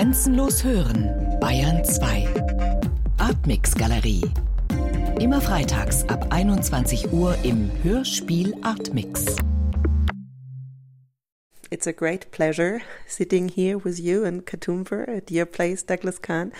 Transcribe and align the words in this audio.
Grenzenlos 0.00 0.64
hören, 0.64 1.10
Bayern 1.40 1.84
2. 1.84 2.26
Artmix 3.18 3.74
Galerie. 3.74 4.22
Immer 5.20 5.42
freitags 5.42 6.08
ab 6.08 6.28
21 6.30 7.12
Uhr 7.12 7.36
im 7.42 7.70
Hörspiel 7.82 8.54
Artmix. 8.62 9.36
It's 11.68 11.86
a 11.86 11.92
great 11.92 12.30
pleasure 12.30 12.80
sitting 13.06 13.50
here 13.50 13.76
with 13.84 13.98
you 13.98 14.24
in 14.24 14.46
Katoomber, 14.46 15.06
a 15.06 15.20
dear 15.20 15.44
place, 15.44 15.84
Douglas 15.84 16.22
Khan. 16.22 16.52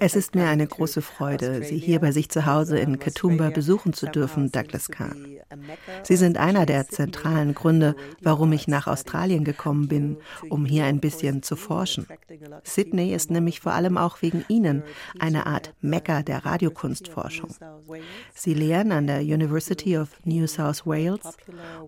Es 0.00 0.16
ist 0.16 0.34
mir 0.34 0.46
eine 0.46 0.66
große 0.66 1.02
Freude, 1.02 1.64
Sie 1.64 1.78
hier 1.78 1.98
bei 1.98 2.12
sich 2.12 2.28
zu 2.28 2.46
Hause 2.46 2.78
in 2.78 2.98
Katoomba 2.98 3.50
besuchen 3.50 3.92
zu 3.92 4.06
dürfen, 4.06 4.52
Douglas 4.52 4.88
Kahn. 4.88 5.38
Sie 6.02 6.16
sind 6.16 6.38
einer 6.38 6.66
der 6.66 6.88
zentralen 6.88 7.54
Gründe, 7.54 7.96
warum 8.22 8.52
ich 8.52 8.68
nach 8.68 8.86
Australien 8.86 9.44
gekommen 9.44 9.88
bin, 9.88 10.18
um 10.48 10.64
hier 10.64 10.84
ein 10.84 11.00
bisschen 11.00 11.42
zu 11.42 11.56
forschen. 11.56 12.06
Sydney 12.62 13.12
ist 13.12 13.30
nämlich 13.30 13.60
vor 13.60 13.72
allem 13.72 13.98
auch 13.98 14.22
wegen 14.22 14.44
Ihnen 14.48 14.82
eine 15.18 15.46
Art 15.46 15.74
Mekka 15.80 16.22
der 16.22 16.44
Radiokunstforschung. 16.44 17.50
Sie 18.34 18.54
lehren 18.54 18.92
an 18.92 19.06
der 19.06 19.20
University 19.20 19.98
of 19.98 20.08
New 20.24 20.46
South 20.46 20.86
Wales 20.86 21.36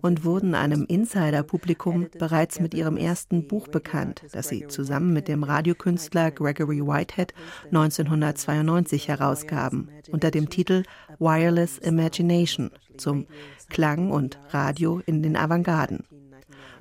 und 0.01 0.25
wurden 0.25 0.55
einem 0.55 0.85
Insider-Publikum 0.85 2.07
bereits 2.17 2.59
mit 2.59 2.73
ihrem 2.73 2.97
ersten 2.97 3.47
Buch 3.47 3.67
bekannt, 3.67 4.23
das 4.31 4.48
sie 4.49 4.67
zusammen 4.67 5.13
mit 5.13 5.27
dem 5.27 5.43
Radiokünstler 5.43 6.31
Gregory 6.31 6.81
Whitehead 6.85 7.33
1992 7.67 9.07
herausgaben, 9.07 9.89
unter 10.11 10.31
dem 10.31 10.49
Titel 10.49 10.83
Wireless 11.19 11.77
Imagination 11.77 12.71
zum 12.97 13.27
Klang 13.69 14.11
und 14.11 14.39
Radio 14.49 15.01
in 15.05 15.23
den 15.23 15.37
Avantgarden. 15.37 16.03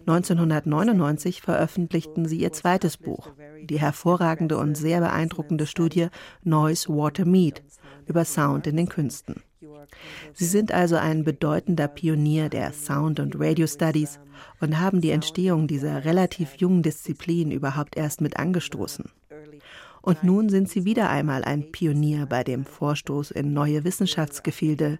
1999 0.00 1.42
veröffentlichten 1.42 2.26
sie 2.26 2.38
ihr 2.38 2.52
zweites 2.52 2.96
Buch, 2.96 3.30
die 3.62 3.78
hervorragende 3.78 4.56
und 4.56 4.74
sehr 4.74 5.00
beeindruckende 5.00 5.66
Studie 5.66 6.08
Noise 6.42 6.88
Water 6.88 7.26
Meat 7.26 7.62
über 8.06 8.24
Sound 8.24 8.66
in 8.66 8.76
den 8.76 8.88
Künsten. 8.88 9.42
Sie 10.34 10.44
sind 10.44 10.72
also 10.72 10.96
ein 10.96 11.24
bedeutender 11.24 11.88
Pionier 11.88 12.48
der 12.48 12.72
Sound- 12.72 13.20
und 13.20 13.34
Radio 13.38 13.66
Studies 13.66 14.20
und 14.60 14.78
haben 14.78 15.00
die 15.00 15.10
Entstehung 15.10 15.66
dieser 15.66 16.04
relativ 16.04 16.56
jungen 16.56 16.82
Disziplin 16.82 17.50
überhaupt 17.50 17.96
erst 17.96 18.20
mit 18.20 18.36
angestoßen. 18.36 19.10
Und 20.00 20.22
nun 20.22 20.48
sind 20.48 20.68
sie 20.68 20.84
wieder 20.84 21.10
einmal 21.10 21.44
ein 21.44 21.72
Pionier 21.72 22.26
bei 22.26 22.44
dem 22.44 22.64
Vorstoß 22.64 23.32
in 23.32 23.52
neue 23.52 23.84
Wissenschaftsgefilde, 23.84 24.98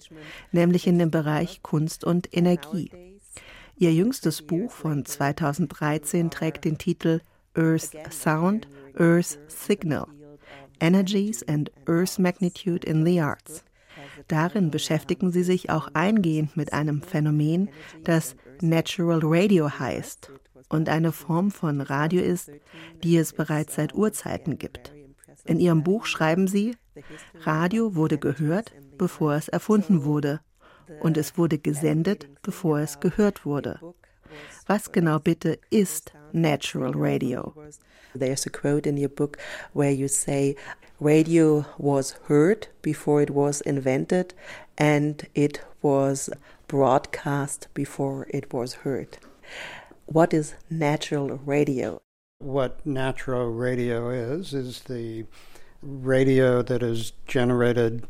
nämlich 0.53 0.87
in 0.87 0.99
dem 0.99 1.11
Bereich 1.11 1.63
Kunst 1.63 2.05
und 2.05 2.37
Energie. 2.37 2.91
Ihr 3.77 3.95
jüngstes 3.95 4.43
Buch 4.43 4.73
von 4.73 5.05
2013 5.05 6.31
trägt 6.31 6.65
den 6.65 6.79
Titel 6.79 7.21
Earth 7.55 7.93
Sound, 8.11 8.67
Earth 8.99 9.39
Signal 9.47 10.09
Energies 10.81 11.43
and 11.45 11.71
Earth 11.87 12.19
Magnitude 12.19 12.85
in 12.85 13.05
the 13.05 13.21
Arts. 13.21 13.65
Darin 14.27 14.71
beschäftigen 14.71 15.31
sie 15.31 15.45
sich 15.45 15.71
auch 15.71 15.89
eingehend 15.95 16.57
mit 16.57 16.73
einem 16.73 17.03
Phänomen, 17.03 17.71
das 18.05 18.37
Natural 18.61 19.21
Radio 19.23 19.71
heißt 19.79 20.33
und 20.69 20.89
eine 20.89 21.13
Form 21.13 21.51
von 21.51 21.81
Radio 21.81 22.21
ist, 22.23 22.51
die 23.03 23.17
es 23.17 23.33
bereits 23.33 23.77
seit 23.77 23.95
Urzeiten 23.95 24.59
gibt. 24.59 24.93
In 25.45 25.61
ihrem 25.61 25.83
Buch 25.83 26.07
schreiben 26.07 26.47
sie, 26.47 26.77
Radio 27.41 27.95
wurde 27.95 28.19
gehört, 28.19 28.73
bevor 28.99 29.35
es 29.35 29.49
erfunden 29.49 30.05
wurde, 30.05 30.41
und 31.01 31.17
es 31.17 31.39
wurde 31.39 31.59
gesendet, 31.59 32.29
bevor 32.43 32.81
es 32.81 33.01
gehört 33.01 33.45
wurde. 33.45 33.81
Was 34.69 34.89
genau 34.89 35.19
bitte 35.19 35.59
ist 35.71 36.13
Natural 36.33 36.93
Radio? 36.93 37.55
There's 38.15 38.47
a 38.47 38.51
quote 38.51 38.87
in 38.87 38.97
your 38.97 39.09
book 39.09 39.39
where 39.73 39.91
you 39.91 40.09
say, 40.09 40.57
Radio 41.01 41.65
was 41.79 42.17
heard 42.25 42.69
before 42.83 43.23
it 43.23 43.31
was 43.31 43.61
invented, 43.61 44.35
and 44.77 45.27
it 45.35 45.61
was 45.81 46.29
broadcast 46.67 47.69
before 47.75 48.27
it 48.31 48.53
was 48.53 48.75
heard. 48.85 49.19
What 50.07 50.35
is 50.35 50.55
natural 50.69 51.39
radio? 51.45 52.01
What 52.41 52.85
natural 52.85 53.51
radio 53.51 54.11
is, 54.11 54.55
is 54.55 54.81
the 54.83 55.27
radio 55.83 56.63
that 56.63 56.83
is 56.83 57.13
generated 57.27 58.07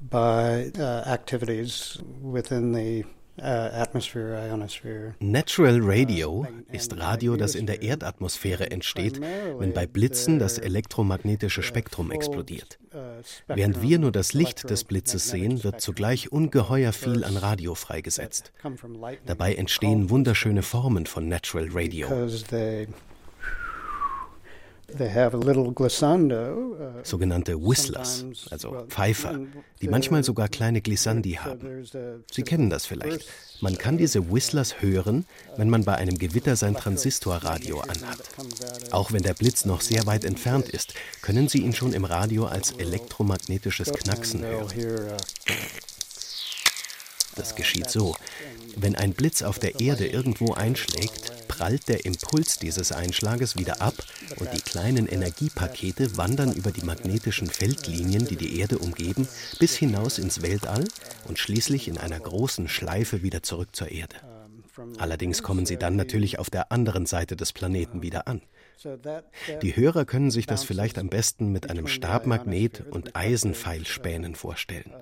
by 0.00 0.70
uh, 0.78 1.02
activities 1.06 1.98
within 2.22 2.72
the 2.72 3.04
Natural 5.20 5.78
Radio 5.82 6.46
ist 6.72 6.96
Radio, 6.98 7.36
das 7.36 7.54
in 7.54 7.66
der 7.66 7.82
Erdatmosphäre 7.82 8.70
entsteht, 8.70 9.20
wenn 9.20 9.72
bei 9.72 9.86
Blitzen 9.86 10.38
das 10.38 10.58
elektromagnetische 10.58 11.62
Spektrum 11.62 12.10
explodiert. 12.10 12.78
Während 13.46 13.82
wir 13.82 13.98
nur 13.98 14.12
das 14.12 14.32
Licht 14.32 14.70
des 14.70 14.84
Blitzes 14.84 15.28
sehen, 15.28 15.62
wird 15.64 15.80
zugleich 15.80 16.32
ungeheuer 16.32 16.92
viel 16.92 17.24
an 17.24 17.36
Radio 17.36 17.74
freigesetzt. 17.74 18.52
Dabei 19.26 19.54
entstehen 19.54 20.10
wunderschöne 20.10 20.62
Formen 20.62 21.06
von 21.06 21.28
Natural 21.28 21.68
Radio. 21.72 22.08
Uh, 24.90 25.04
Sogenannte 27.02 27.60
Whistlers, 27.60 28.24
also 28.50 28.86
Pfeifer, 28.88 29.38
die 29.82 29.88
manchmal 29.88 30.24
sogar 30.24 30.48
kleine 30.48 30.80
Glissandi 30.80 31.32
haben. 31.32 31.86
Sie 32.30 32.42
kennen 32.42 32.70
das 32.70 32.86
vielleicht. 32.86 33.28
Man 33.60 33.76
kann 33.76 33.98
diese 33.98 34.32
Whistlers 34.32 34.80
hören, 34.80 35.26
wenn 35.56 35.68
man 35.68 35.84
bei 35.84 35.94
einem 35.96 36.16
Gewitter 36.16 36.56
sein 36.56 36.74
Transistorradio 36.74 37.80
anhat. 37.80 38.22
Auch 38.90 39.12
wenn 39.12 39.22
der 39.22 39.34
Blitz 39.34 39.66
noch 39.66 39.82
sehr 39.82 40.06
weit 40.06 40.24
entfernt 40.24 40.70
ist, 40.70 40.94
können 41.20 41.48
Sie 41.48 41.58
ihn 41.58 41.74
schon 41.74 41.92
im 41.92 42.06
Radio 42.06 42.46
als 42.46 42.72
elektromagnetisches 42.72 43.92
Knacksen 43.92 44.42
hören. 44.42 44.72
Das 47.36 47.54
geschieht 47.54 47.90
so. 47.90 48.16
Wenn 48.76 48.96
ein 48.96 49.12
Blitz 49.12 49.42
auf 49.42 49.58
der 49.58 49.80
Erde 49.80 50.06
irgendwo 50.06 50.54
einschlägt, 50.54 51.32
prallt 51.58 51.88
der 51.88 52.04
Impuls 52.04 52.58
dieses 52.60 52.92
Einschlages 52.92 53.56
wieder 53.56 53.82
ab 53.82 53.94
und 54.36 54.52
die 54.52 54.60
kleinen 54.60 55.08
Energiepakete 55.08 56.16
wandern 56.16 56.52
über 56.52 56.70
die 56.70 56.84
magnetischen 56.84 57.48
Feldlinien, 57.48 58.26
die 58.26 58.36
die 58.36 58.60
Erde 58.60 58.78
umgeben, 58.78 59.26
bis 59.58 59.74
hinaus 59.74 60.18
ins 60.18 60.40
Weltall 60.40 60.84
und 61.26 61.40
schließlich 61.40 61.88
in 61.88 61.98
einer 61.98 62.20
großen 62.20 62.68
Schleife 62.68 63.24
wieder 63.24 63.42
zurück 63.42 63.74
zur 63.74 63.90
Erde. 63.90 64.14
Allerdings 64.98 65.42
kommen 65.42 65.66
sie 65.66 65.76
dann 65.76 65.96
natürlich 65.96 66.38
auf 66.38 66.48
der 66.48 66.70
anderen 66.70 67.06
Seite 67.06 67.34
des 67.34 67.52
Planeten 67.52 68.02
wieder 68.02 68.28
an. 68.28 68.40
Die 69.62 69.76
Hörer 69.76 70.04
können 70.04 70.30
sich 70.30 70.46
das 70.46 70.62
vielleicht 70.62 70.98
am 70.98 71.08
besten 71.08 71.50
mit 71.50 71.70
einem 71.70 71.88
Stabmagnet 71.88 72.84
und 72.90 73.16
Eisenpfeilspänen 73.16 74.34
vorstellen. 74.34 74.92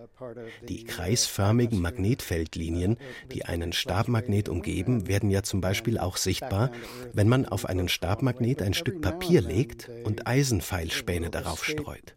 Die 0.68 0.84
kreisförmigen 0.84 1.80
Magnetfeldlinien, 1.80 2.96
die 3.32 3.44
einen 3.44 3.72
Stabmagnet 3.72 4.48
umgeben, 4.48 5.08
werden 5.08 5.30
ja 5.30 5.42
zum 5.42 5.60
Beispiel 5.60 5.98
auch 5.98 6.16
sichtbar, 6.16 6.70
wenn 7.12 7.28
man 7.28 7.46
auf 7.46 7.66
einen 7.66 7.88
Stabmagnet 7.88 8.62
ein 8.62 8.74
Stück 8.74 9.02
Papier 9.02 9.42
legt 9.42 9.90
und 10.04 10.26
Eisenpfeilspäne 10.26 11.30
darauf 11.30 11.64
streut. 11.64 12.16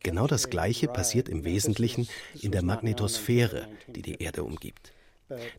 Genau 0.00 0.26
das 0.26 0.48
Gleiche 0.48 0.88
passiert 0.88 1.28
im 1.28 1.44
Wesentlichen 1.44 2.08
in 2.40 2.52
der 2.52 2.62
Magnetosphäre, 2.62 3.68
die 3.88 4.02
die 4.02 4.22
Erde 4.22 4.44
umgibt. 4.44 4.92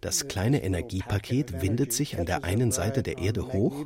Das 0.02 0.28
kleine 0.28 0.64
Energiepaket 0.64 1.62
windet 1.62 1.94
sich 1.94 2.18
an 2.18 2.26
der 2.26 2.44
einen 2.44 2.72
Seite 2.72 3.04
der 3.04 3.18
Erde 3.18 3.54
hoch, 3.54 3.86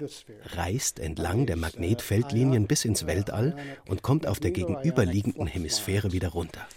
reist 0.56 1.00
entlang 1.00 1.46
der 1.46 1.56
Magnetfeldlinien 1.56 2.68
bis 2.68 2.86
ins 2.86 3.06
Weltall 3.06 3.56
und 3.88 4.02
kommt 4.02 4.28
auf 4.28 4.40
der 4.40 4.52
gegenüberliegenden 4.52 5.48
Hemisphäre 5.48 6.12
wieder 6.12 6.30
runter. 6.30 6.68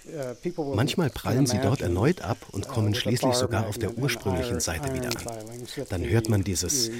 Manchmal 0.74 1.10
prallen 1.10 1.46
sie 1.46 1.58
dort 1.58 1.80
erneut 1.80 2.22
ab 2.22 2.38
und 2.52 2.68
kommen 2.68 2.94
schließlich 2.94 3.34
sogar 3.34 3.66
auf 3.66 3.78
der 3.78 3.96
ursprünglichen 3.96 4.60
Seite 4.60 4.94
wieder 4.94 5.08
an. 5.08 5.24
Dann 5.88 6.08
hört 6.08 6.28
man 6.28 6.44
dieses 6.44 6.90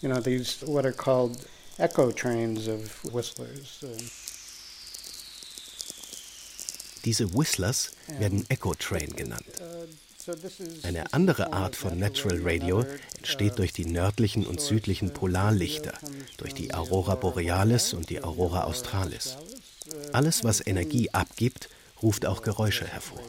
you 0.00 0.08
know, 0.08 0.20
these 0.20 0.62
what 0.66 0.84
are 0.84 0.92
called 0.92 1.46
echo 1.78 2.10
trains 2.10 2.68
of 2.68 3.04
whistlers. 3.12 3.84
Diese 7.06 7.32
Whistlers 7.34 7.92
werden 8.18 8.44
Echo 8.50 8.74
Train 8.74 9.14
genannt. 9.14 9.44
Eine 10.82 11.12
andere 11.12 11.52
Art 11.52 11.76
von 11.76 11.96
Natural 12.00 12.40
Radio 12.42 12.84
entsteht 13.18 13.60
durch 13.60 13.72
die 13.72 13.86
nördlichen 13.86 14.44
und 14.44 14.60
südlichen 14.60 15.12
Polarlichter, 15.12 15.92
durch 16.36 16.52
die 16.52 16.74
Aurora 16.74 17.14
Borealis 17.14 17.94
und 17.94 18.10
die 18.10 18.24
Aurora 18.24 18.64
Australis. 18.64 19.36
Alles, 20.12 20.42
was 20.42 20.66
Energie 20.66 21.10
abgibt, 21.10 21.68
ruft 22.02 22.26
auch 22.26 22.42
Geräusche 22.42 22.86
hervor. 22.88 23.20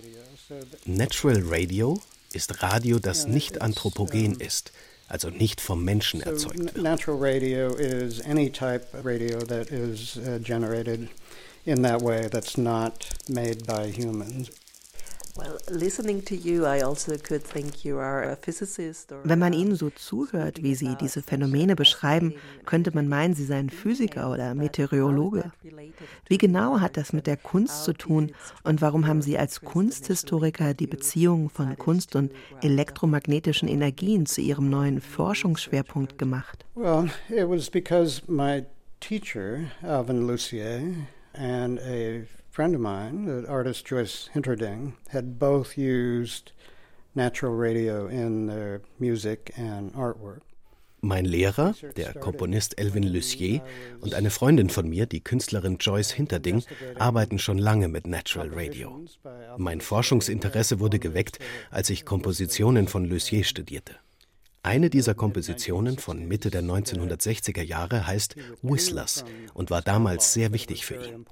Natural 0.85 1.43
Radio 1.45 2.01
ist 2.33 2.63
Radio, 2.63 2.97
das 2.97 3.27
nicht 3.27 3.61
anthropogen 3.61 4.39
ist, 4.39 4.71
also 5.07 5.29
nicht 5.29 5.61
vom 5.61 5.83
Menschen 5.83 6.21
erzeugt 6.21 6.57
wird. 6.57 6.77
Natural 6.77 7.19
radio 7.19 7.75
is 7.75 8.21
any 8.21 8.49
type 8.49 8.87
radio 9.03 9.37
that 9.37 9.69
is 9.69 10.17
uh, 10.17 10.39
generated 10.41 11.09
in 11.67 11.83
that 11.83 12.01
way 12.01 12.29
that's 12.29 12.57
not 12.57 13.09
made 13.29 13.65
by 13.67 13.91
humans. 13.91 14.49
Also 15.39 15.57
Wenn 19.23 19.39
man 19.39 19.53
Ihnen 19.53 19.75
so 19.75 19.89
zuhört, 19.91 20.63
wie 20.63 20.73
Sie 20.73 20.95
diese 20.99 21.21
Phänomene 21.21 21.75
beschreiben, 21.75 22.33
könnte 22.65 22.91
man 22.91 23.07
meinen, 23.07 23.35
Sie 23.35 23.45
seien 23.45 23.69
Physiker 23.69 24.31
oder 24.31 24.55
Meteorologe. 24.55 25.51
Wie 26.27 26.39
genau 26.39 26.79
hat 26.79 26.97
das 26.97 27.13
mit 27.13 27.27
der 27.27 27.37
Kunst 27.37 27.83
zu 27.83 27.93
tun 27.93 28.31
und 28.63 28.81
warum 28.81 29.05
haben 29.05 29.21
Sie 29.21 29.37
als 29.37 29.61
Kunsthistoriker 29.61 30.73
die 30.73 30.87
Beziehung 30.87 31.51
von 31.51 31.77
Kunst 31.77 32.15
und 32.15 32.31
elektromagnetischen 32.63 33.67
Energien 33.67 34.25
zu 34.25 34.41
Ihrem 34.41 34.71
neuen 34.71 35.01
Forschungsschwerpunkt 35.01 36.17
gemacht? 36.17 36.65
Well, 36.73 37.11
it 37.29 37.47
was 37.47 37.69
because 37.69 38.23
my 38.27 38.65
teacher, 38.99 39.65
Alvin 39.83 40.25
Lucier, 40.25 40.81
and 41.37 41.79
a 41.79 42.25
friend 42.49 42.75
of 42.75 42.81
mine, 42.81 43.25
the 43.25 43.47
artist 43.47 43.85
Joyce 43.85 44.29
Hinterding, 44.33 44.93
had 45.09 45.37
both 45.39 45.77
used 45.77 46.51
natural 47.15 47.53
radio 47.53 48.07
in 48.07 48.47
their 48.47 48.81
music 48.99 49.53
and 49.57 49.93
artwork. 49.93 50.41
Mein 51.01 51.25
Lehrer, 51.25 51.75
der 51.95 52.13
Komponist 52.13 52.79
Elvin 52.79 53.03
Lucier, 53.03 53.61
und 54.01 54.15
eine 54.15 54.31
Freundin 54.31 54.69
von 54.69 54.89
mir, 54.89 55.05
die 55.05 55.23
Künstlerin 55.23 55.77
Joyce 55.79 56.11
Hinterding, 56.11 56.63
arbeiten 56.97 57.37
schon 57.37 57.59
lange 57.59 57.87
mit 57.87 58.07
Natural 58.07 58.49
Radio. 58.51 59.05
Mein 59.57 59.79
Forschungsinteresse 59.79 60.79
wurde 60.79 60.97
geweckt, 60.97 61.37
als 61.69 61.91
ich 61.91 62.03
Kompositionen 62.03 62.87
von 62.87 63.05
Lucier 63.05 63.43
studierte. 63.43 63.95
Eine 64.67 64.89
dieser 64.89 65.15
Kompositionen 65.15 65.97
von 65.97 66.27
Mitte 66.27 66.49
der 66.49 66.61
1960er 66.61 67.61
Jahre 67.61 68.05
heißt 68.05 68.35
Whistlers 68.61 69.23
und 69.53 69.71
war 69.71 69.81
damals 69.81 70.33
sehr 70.33 70.51
wichtig 70.51 70.85
für 70.85 70.95
ihn. 70.95 71.25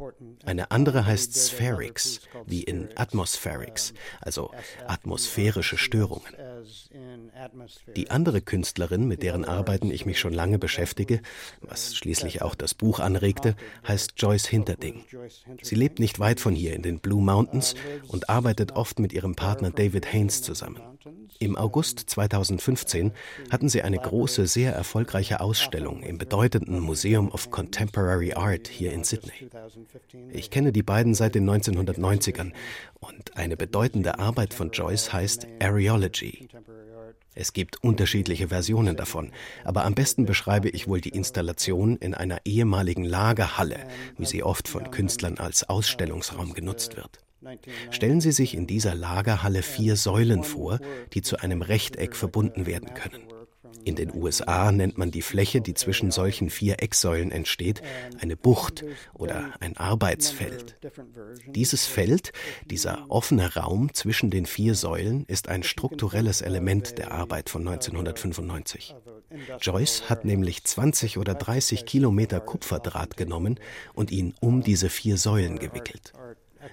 Eine 0.45 0.71
andere 0.71 1.05
heißt 1.05 1.33
Spherics, 1.33 2.21
wie 2.45 2.63
in 2.63 2.87
Atmospherics, 2.95 3.93
also 4.21 4.51
atmosphärische 4.87 5.77
Störungen. 5.77 6.33
Die 7.95 8.11
andere 8.11 8.41
Künstlerin, 8.41 9.07
mit 9.07 9.23
deren 9.23 9.45
Arbeiten 9.45 9.91
ich 9.91 10.05
mich 10.05 10.19
schon 10.19 10.33
lange 10.33 10.59
beschäftige, 10.59 11.21
was 11.61 11.95
schließlich 11.95 12.41
auch 12.41 12.55
das 12.55 12.73
Buch 12.73 12.99
anregte, 12.99 13.55
heißt 13.87 14.13
Joyce 14.17 14.47
Hinterding. 14.47 15.03
Sie 15.61 15.75
lebt 15.75 15.99
nicht 15.99 16.19
weit 16.19 16.39
von 16.39 16.55
hier 16.55 16.73
in 16.73 16.81
den 16.81 16.99
Blue 16.99 17.23
Mountains 17.23 17.75
und 18.07 18.29
arbeitet 18.29 18.73
oft 18.73 18.99
mit 18.99 19.13
ihrem 19.13 19.35
Partner 19.35 19.71
David 19.71 20.11
Haynes 20.11 20.41
zusammen. 20.41 20.81
Im 21.39 21.57
August 21.57 21.99
2015 21.99 23.11
hatten 23.51 23.69
sie 23.69 23.81
eine 23.81 23.97
große, 23.97 24.47
sehr 24.47 24.73
erfolgreiche 24.73 25.41
Ausstellung 25.41 26.01
im 26.01 26.17
bedeutenden 26.17 26.79
Museum 26.79 27.29
of 27.29 27.51
Contemporary 27.51 28.33
Art 28.33 28.67
hier 28.67 28.93
in 28.93 29.03
Sydney. 29.03 29.49
Ich 30.31 30.49
kenne 30.49 30.71
die 30.71 30.83
beiden 30.83 31.13
seit 31.13 31.35
den 31.35 31.49
1990ern 31.49 32.53
und 32.99 33.37
eine 33.37 33.57
bedeutende 33.57 34.17
Arbeit 34.17 34.53
von 34.53 34.71
Joyce 34.71 35.11
heißt 35.13 35.47
Areology. 35.61 36.47
Es 37.33 37.53
gibt 37.53 37.83
unterschiedliche 37.83 38.47
Versionen 38.47 38.95
davon, 38.95 39.31
aber 39.63 39.85
am 39.85 39.93
besten 39.93 40.25
beschreibe 40.25 40.69
ich 40.69 40.87
wohl 40.87 41.01
die 41.01 41.09
Installation 41.09 41.97
in 41.97 42.13
einer 42.13 42.39
ehemaligen 42.45 43.03
Lagerhalle, 43.03 43.87
wie 44.17 44.25
sie 44.25 44.43
oft 44.43 44.67
von 44.67 44.89
Künstlern 44.91 45.37
als 45.37 45.67
Ausstellungsraum 45.67 46.53
genutzt 46.53 46.95
wird. 46.95 47.19
Stellen 47.91 48.21
Sie 48.21 48.31
sich 48.31 48.55
in 48.55 48.65
dieser 48.65 48.95
Lagerhalle 48.95 49.61
vier 49.61 49.95
Säulen 49.95 50.43
vor, 50.43 50.79
die 51.13 51.21
zu 51.21 51.37
einem 51.37 51.61
Rechteck 51.61 52.15
verbunden 52.15 52.65
werden 52.65 52.93
können. 52.93 53.21
In 53.85 53.95
den 53.95 54.15
USA 54.15 54.71
nennt 54.71 54.97
man 54.97 55.11
die 55.11 55.21
Fläche, 55.21 55.61
die 55.61 55.75
zwischen 55.75 56.09
solchen 56.09 56.49
vier 56.49 56.81
Ecksäulen 56.81 57.31
entsteht, 57.31 57.83
eine 58.19 58.35
Bucht 58.35 58.83
oder 59.13 59.53
ein 59.59 59.77
Arbeitsfeld. 59.77 60.75
Dieses 61.45 61.85
Feld, 61.85 62.33
dieser 62.65 63.05
offene 63.09 63.55
Raum 63.55 63.93
zwischen 63.93 64.31
den 64.31 64.47
vier 64.47 64.73
Säulen, 64.73 65.25
ist 65.27 65.49
ein 65.49 65.61
strukturelles 65.61 66.41
Element 66.41 66.97
der 66.97 67.11
Arbeit 67.11 67.51
von 67.51 67.61
1995. 67.61 68.95
Joyce 69.61 70.09
hat 70.09 70.25
nämlich 70.25 70.63
20 70.63 71.19
oder 71.19 71.35
30 71.35 71.85
Kilometer 71.85 72.39
Kupferdraht 72.39 73.17
genommen 73.17 73.59
und 73.93 74.09
ihn 74.09 74.33
um 74.39 74.63
diese 74.63 74.89
vier 74.89 75.17
Säulen 75.17 75.59
gewickelt. 75.59 76.11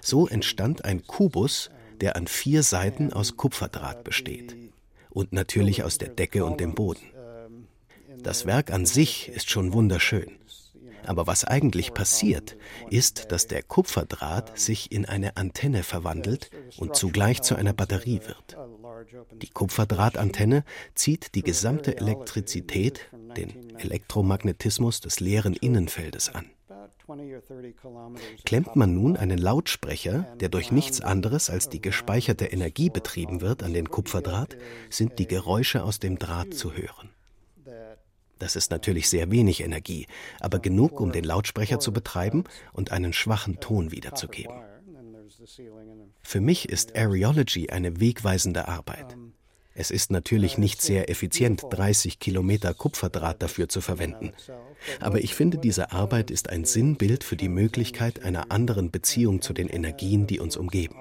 So 0.01 0.27
entstand 0.27 0.83
ein 0.83 1.05
Kubus, 1.05 1.69
der 2.01 2.15
an 2.15 2.25
vier 2.25 2.63
Seiten 2.63 3.13
aus 3.13 3.37
Kupferdraht 3.37 4.03
besteht 4.03 4.55
und 5.13 5.33
natürlich 5.33 5.83
aus 5.83 5.97
der 5.97 6.09
Decke 6.09 6.45
und 6.45 6.59
dem 6.59 6.73
Boden. 6.73 7.03
Das 8.21 8.45
Werk 8.45 8.71
an 8.71 8.85
sich 8.85 9.29
ist 9.29 9.49
schon 9.49 9.73
wunderschön. 9.73 10.37
Aber 11.05 11.27
was 11.27 11.43
eigentlich 11.43 11.93
passiert, 11.93 12.55
ist, 12.89 13.31
dass 13.31 13.47
der 13.47 13.61
Kupferdraht 13.61 14.57
sich 14.57 14.91
in 14.91 15.05
eine 15.05 15.35
Antenne 15.35 15.83
verwandelt 15.83 16.49
und 16.77 16.95
zugleich 16.95 17.41
zu 17.41 17.55
einer 17.55 17.73
Batterie 17.73 18.21
wird. 18.25 18.57
Die 19.33 19.49
Kupferdrahtantenne 19.49 20.63
zieht 20.95 21.35
die 21.35 21.41
gesamte 21.41 21.97
Elektrizität, 21.97 23.01
den 23.35 23.77
Elektromagnetismus 23.77 25.01
des 25.01 25.19
leeren 25.19 25.55
Innenfeldes 25.55 26.33
an. 26.33 26.45
Klemmt 28.45 28.75
man 28.75 28.93
nun 28.93 29.17
einen 29.17 29.37
Lautsprecher, 29.37 30.35
der 30.39 30.49
durch 30.49 30.71
nichts 30.71 31.01
anderes 31.01 31.49
als 31.49 31.69
die 31.69 31.81
gespeicherte 31.81 32.45
Energie 32.45 32.89
betrieben 32.89 33.41
wird, 33.41 33.63
an 33.63 33.73
den 33.73 33.89
Kupferdraht, 33.89 34.57
sind 34.89 35.19
die 35.19 35.27
Geräusche 35.27 35.83
aus 35.83 35.99
dem 35.99 36.17
Draht 36.17 36.53
zu 36.53 36.73
hören. 36.73 37.09
Das 38.39 38.55
ist 38.55 38.71
natürlich 38.71 39.09
sehr 39.09 39.31
wenig 39.31 39.61
Energie, 39.61 40.07
aber 40.41 40.59
genug, 40.59 40.99
um 40.99 41.11
den 41.11 41.23
Lautsprecher 41.23 41.79
zu 41.79 41.93
betreiben 41.93 42.43
und 42.73 42.91
einen 42.91 43.13
schwachen 43.13 43.59
Ton 43.59 43.91
wiederzugeben. 43.91 44.55
Für 46.21 46.41
mich 46.41 46.69
ist 46.69 46.95
Areology 46.95 47.69
eine 47.69 47.99
wegweisende 47.99 48.67
Arbeit. 48.67 49.15
Es 49.75 49.89
ist 49.89 50.11
natürlich 50.11 50.57
nicht 50.57 50.81
sehr 50.81 51.09
effizient, 51.09 51.63
30 51.69 52.19
Kilometer 52.19 52.73
Kupferdraht 52.73 53.41
dafür 53.41 53.69
zu 53.69 53.81
verwenden. 53.81 54.31
Aber 54.99 55.19
ich 55.19 55.33
finde, 55.33 55.57
diese 55.57 55.91
Arbeit 55.91 56.29
ist 56.29 56.49
ein 56.49 56.65
Sinnbild 56.65 57.23
für 57.23 57.35
die 57.35 57.49
Möglichkeit 57.49 58.23
einer 58.23 58.51
anderen 58.51 58.91
Beziehung 58.91 59.41
zu 59.41 59.53
den 59.53 59.69
Energien, 59.69 60.27
die 60.27 60.39
uns 60.39 60.57
umgeben. 60.57 60.95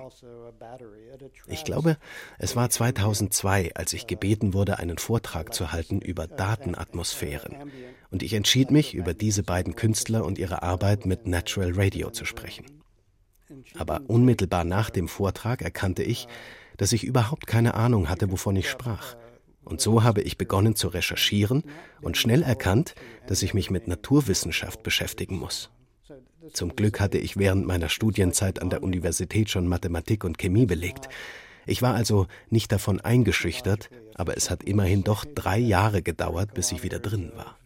Ich 1.46 1.64
glaube, 1.64 1.98
es 2.38 2.56
war 2.56 2.70
2002, 2.70 3.74
als 3.74 3.92
ich 3.92 4.06
gebeten 4.06 4.54
wurde, 4.54 4.78
einen 4.78 4.98
Vortrag 4.98 5.52
zu 5.52 5.72
halten 5.72 6.00
über 6.00 6.26
Datenatmosphären. 6.26 7.70
Und 8.10 8.22
ich 8.22 8.32
entschied 8.32 8.70
mich, 8.70 8.94
über 8.94 9.12
diese 9.14 9.42
beiden 9.42 9.76
Künstler 9.76 10.24
und 10.24 10.38
ihre 10.38 10.62
Arbeit 10.62 11.04
mit 11.04 11.26
Natural 11.26 11.72
Radio 11.74 12.10
zu 12.10 12.24
sprechen. 12.24 12.64
Aber 13.76 14.02
unmittelbar 14.06 14.64
nach 14.64 14.90
dem 14.90 15.08
Vortrag 15.08 15.62
erkannte 15.62 16.02
ich, 16.02 16.26
dass 16.76 16.92
ich 16.92 17.04
überhaupt 17.04 17.46
keine 17.46 17.74
Ahnung 17.74 18.08
hatte, 18.08 18.30
wovon 18.30 18.56
ich 18.56 18.68
sprach. 18.68 19.16
Und 19.64 19.80
so 19.80 20.02
habe 20.02 20.22
ich 20.22 20.38
begonnen 20.38 20.74
zu 20.74 20.88
recherchieren 20.88 21.62
und 22.00 22.16
schnell 22.16 22.42
erkannt, 22.42 22.94
dass 23.26 23.42
ich 23.42 23.54
mich 23.54 23.70
mit 23.70 23.88
Naturwissenschaft 23.88 24.82
beschäftigen 24.82 25.38
muss. 25.38 25.70
Zum 26.52 26.74
Glück 26.74 26.98
hatte 26.98 27.18
ich 27.18 27.36
während 27.36 27.66
meiner 27.66 27.88
Studienzeit 27.88 28.60
an 28.60 28.70
der 28.70 28.82
Universität 28.82 29.48
schon 29.48 29.68
Mathematik 29.68 30.24
und 30.24 30.38
Chemie 30.38 30.66
belegt. 30.66 31.08
Ich 31.66 31.80
war 31.82 31.94
also 31.94 32.26
nicht 32.50 32.72
davon 32.72 33.00
eingeschüchtert, 33.00 33.90
aber 34.14 34.36
es 34.36 34.50
hat 34.50 34.64
immerhin 34.64 35.04
doch 35.04 35.24
drei 35.24 35.58
Jahre 35.58 36.02
gedauert, 36.02 36.54
bis 36.54 36.72
ich 36.72 36.82
wieder 36.82 36.98
drin 36.98 37.30
war. 37.36 37.56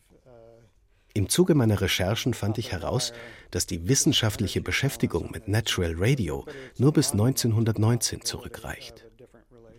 Im 1.16 1.30
Zuge 1.30 1.54
meiner 1.54 1.80
Recherchen 1.80 2.35
fand 2.35 2.58
ich 2.58 2.73
heraus, 2.73 3.14
dass 3.50 3.64
die 3.64 3.88
wissenschaftliche 3.88 4.61
Beschäftigung 4.61 5.30
mit 5.30 5.49
Natural 5.49 5.94
Radio 5.96 6.44
nur 6.76 6.92
bis 6.92 7.12
1919 7.12 8.20
zurückreicht. 8.20 9.06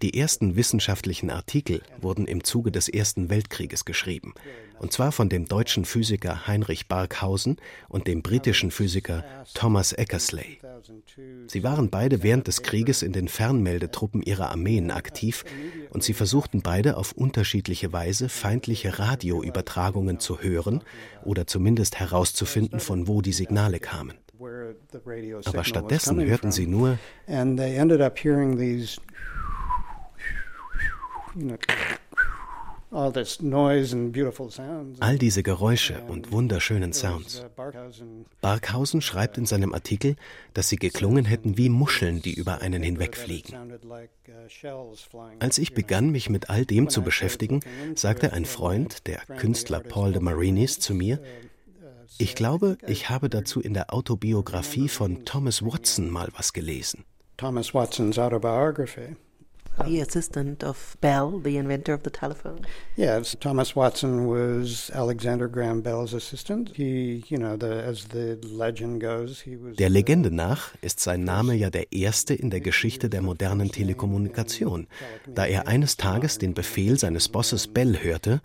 Die 0.01 0.17
ersten 0.17 0.55
wissenschaftlichen 0.55 1.29
Artikel 1.31 1.81
wurden 1.99 2.27
im 2.27 2.43
Zuge 2.43 2.71
des 2.71 2.87
Ersten 2.87 3.29
Weltkrieges 3.29 3.83
geschrieben, 3.83 4.33
und 4.79 4.93
zwar 4.93 5.11
von 5.11 5.27
dem 5.27 5.47
deutschen 5.47 5.85
Physiker 5.85 6.45
Heinrich 6.45 6.87
Barkhausen 6.87 7.57
und 7.89 8.07
dem 8.07 8.21
britischen 8.21 8.69
Physiker 8.69 9.23
Thomas 9.55 9.93
Eckersley. 9.93 10.59
Sie 11.47 11.63
waren 11.63 11.89
beide 11.89 12.21
während 12.21 12.47
des 12.47 12.61
Krieges 12.61 13.01
in 13.01 13.11
den 13.11 13.27
Fernmeldetruppen 13.27 14.21
ihrer 14.21 14.51
Armeen 14.51 14.91
aktiv 14.91 15.43
und 15.89 16.03
sie 16.03 16.13
versuchten 16.13 16.61
beide 16.61 16.97
auf 16.97 17.13
unterschiedliche 17.13 17.91
Weise 17.91 18.29
feindliche 18.29 18.99
Radioübertragungen 18.99 20.19
zu 20.19 20.41
hören 20.41 20.83
oder 21.23 21.47
zumindest 21.47 21.99
herauszufinden, 21.99 22.79
von 22.79 23.07
wo 23.07 23.21
die 23.21 23.33
Signale 23.33 23.79
kamen. 23.79 24.13
Aber 25.45 25.63
stattdessen 25.63 26.23
hörten 26.23 26.51
sie 26.51 26.67
nur 26.67 26.99
All 34.99 35.17
diese 35.17 35.43
Geräusche 35.43 36.01
und 36.07 36.31
wunderschönen 36.31 36.93
Sounds. 36.93 37.45
Barkhausen 38.41 39.01
schreibt 39.01 39.37
in 39.37 39.45
seinem 39.45 39.73
Artikel, 39.73 40.15
dass 40.53 40.69
sie 40.69 40.77
geklungen 40.77 41.25
hätten 41.25 41.57
wie 41.57 41.67
Muscheln, 41.67 42.21
die 42.21 42.33
über 42.33 42.61
einen 42.61 42.81
hinwegfliegen. 42.81 43.77
Als 45.39 45.57
ich 45.57 45.73
begann, 45.73 46.11
mich 46.11 46.29
mit 46.29 46.49
all 46.49 46.65
dem 46.65 46.89
zu 46.89 47.01
beschäftigen, 47.01 47.59
sagte 47.95 48.31
ein 48.31 48.45
Freund, 48.45 49.05
der 49.05 49.19
Künstler 49.37 49.81
Paul 49.81 50.13
de 50.13 50.21
Marinis, 50.21 50.79
zu 50.79 50.93
mir, 50.93 51.19
ich 52.17 52.35
glaube, 52.35 52.77
ich 52.87 53.09
habe 53.09 53.29
dazu 53.29 53.59
in 53.59 53.73
der 53.73 53.93
Autobiografie 53.93 54.87
von 54.87 55.25
Thomas 55.25 55.61
Watson 55.61 56.09
mal 56.09 56.29
was 56.37 56.53
gelesen. 56.53 57.03
Thomas 57.35 57.73
Watson's 57.73 58.17
autobiography. 58.17 59.17
The 59.85 60.01
assistant 60.01 60.63
of 60.63 60.97
Bell, 61.01 61.39
the 61.39 61.57
inventor 61.57 61.93
of 61.93 62.03
the 62.03 62.09
telephone. 62.09 62.65
Yes, 62.95 63.35
Thomas 63.39 63.75
Watson 63.75 64.27
was 64.27 64.91
Alexander 64.93 65.47
Graham 65.47 65.81
Bell's 65.81 66.13
assistant. 66.13 66.75
He, 66.75 67.23
you 67.27 67.37
know, 67.37 67.55
the, 67.57 67.83
as 67.83 68.05
the 68.09 68.39
legend 68.43 69.01
goes, 69.01 69.41
he 69.41 69.55
was. 69.55 69.75
Der 69.77 69.89
Legende 69.89 70.31
nach 70.31 70.73
ist 70.81 70.99
sein 70.99 71.23
Name 71.23 71.53
ja 71.55 71.69
der 71.69 71.91
erste 71.91 72.33
in 72.33 72.49
der 72.49 72.61
Geschichte 72.61 73.09
der 73.09 73.21
modernen 73.21 73.71
Telekommunikation, 73.71 74.87
da 75.27 75.45
er 75.45 75.67
eines 75.67 75.97
Tages 75.97 76.37
den 76.37 76.53
Befehl 76.53 76.97
seines 76.97 77.29
Bosses 77.29 77.67
Bell 77.67 77.97
hörte, 78.01 78.41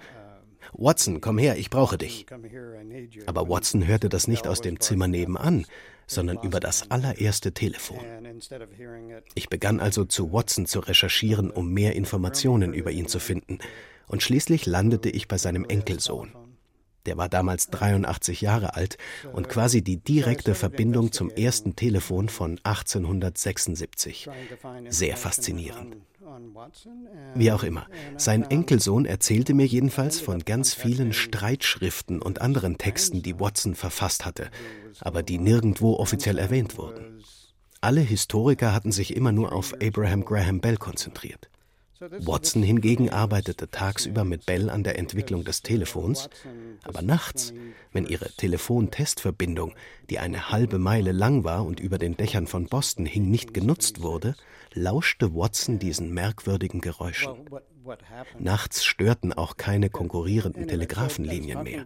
Watson, 0.73 1.21
komm 1.21 1.39
her, 1.39 1.57
ich 1.57 1.71
brauche 1.71 1.99
dich. 1.99 2.27
Aber 3.27 3.49
Watson 3.49 3.87
hörte 3.87 4.09
das 4.09 4.27
nicht 4.27 4.47
aus 4.47 4.61
dem 4.61 4.81
Zimmer 4.81 5.07
nebenan, 5.07 5.67
sondern 6.07 6.39
über 6.43 6.61
das 6.61 6.91
allererste 6.91 7.53
Telefon. 7.53 8.05
Ich 9.35 9.49
begann 9.49 9.81
also 9.81 10.05
zu 10.05 10.33
Watson 10.33 10.67
zu 10.67 10.81
recherchieren, 10.81 11.51
um 11.51 11.73
mehr 11.73 11.95
Informationen 11.97 12.75
über 12.75 12.91
ihn 12.91 13.09
zu 13.09 13.19
finden, 13.19 13.59
und 14.09 14.23
schließlich 14.23 14.67
landete 14.67 15.09
ich 15.09 15.29
bei 15.29 15.39
seinem 15.39 15.65
Enkelsohn. 15.65 16.33
Der 17.07 17.17
war 17.17 17.29
damals 17.29 17.69
83 17.71 18.41
Jahre 18.43 18.77
alt 18.77 18.97
und 19.33 19.49
quasi 19.49 19.83
die 19.83 19.97
direkte 19.97 20.55
Verbindung 20.55 21.11
zum 21.11 21.31
ersten 21.31 21.75
Telefon 21.75 22.29
von 22.29 22.61
1876. 22.63 24.29
Sehr 24.89 25.17
faszinierend. 25.17 25.97
Wie 27.35 27.53
auch 27.53 27.63
immer, 27.63 27.87
sein 28.17 28.43
Enkelsohn 28.45 29.07
erzählte 29.07 29.55
mir 29.55 29.67
jedenfalls 29.67 30.21
von 30.21 30.41
ganz 30.41 30.75
vielen 30.75 31.13
Streitschriften 31.13 32.21
und 32.23 32.41
anderen 32.41 32.79
Texten, 32.79 33.23
die 33.23 33.39
Watson 33.39 33.75
verfasst 33.75 34.25
hatte, 34.25 34.51
aber 35.01 35.23
die 35.23 35.39
nirgendwo 35.39 35.97
offiziell 35.97 36.39
erwähnt 36.39 36.79
wurden. 36.79 37.23
Alle 37.81 38.01
Historiker 38.01 38.73
hatten 38.73 38.93
sich 38.93 39.17
immer 39.17 39.33
nur 39.33 39.53
auf 39.53 39.75
Abraham 39.83 40.25
Graham 40.25 40.61
Bell 40.61 40.77
konzentriert. 40.77 41.52
Watson 42.11 42.63
hingegen 42.63 43.11
arbeitete 43.11 43.71
tagsüber 43.71 44.25
mit 44.25 44.45
Bell 44.45 44.71
an 44.71 44.83
der 44.83 44.99
Entwicklung 44.99 45.45
des 45.45 45.63
Telefons, 45.63 46.29
aber 46.83 47.01
nachts, 47.03 47.53
wenn 47.93 48.07
ihre 48.07 48.31
Telefontestverbindung, 48.31 49.75
die 50.11 50.19
eine 50.19 50.51
halbe 50.51 50.79
Meile 50.79 51.13
lang 51.13 51.45
war 51.45 51.65
und 51.65 51.79
über 51.79 51.99
den 51.99 52.17
Dächern 52.17 52.47
von 52.47 52.67
Boston 52.67 53.07
hing, 53.07 53.31
nicht 53.31 53.55
genutzt 53.55 54.03
wurde, 54.03 54.35
lauschte 54.75 55.35
Watson 55.35 55.79
diesen 55.79 56.13
merkwürdigen 56.13 56.81
Geräuschen. 56.81 57.37
Nachts 58.39 58.85
störten 58.85 59.33
auch 59.33 59.57
keine 59.57 59.91
konkurrierenden 59.91 60.69
Telegrafenlinien 60.69 61.63
mehr. 61.63 61.85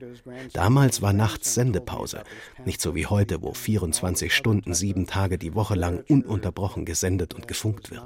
Damals 0.52 1.02
war 1.02 1.12
nachts 1.12 1.54
Sendepause, 1.54 2.22
nicht 2.64 2.80
so 2.80 2.94
wie 2.94 3.06
heute, 3.06 3.42
wo 3.42 3.52
24 3.52 4.34
Stunden, 4.34 4.74
sieben 4.74 5.06
Tage 5.06 5.38
die 5.38 5.54
Woche 5.54 5.74
lang 5.74 6.04
ununterbrochen 6.08 6.84
gesendet 6.84 7.34
und 7.34 7.48
gefunkt 7.48 7.90
wird. 7.90 8.02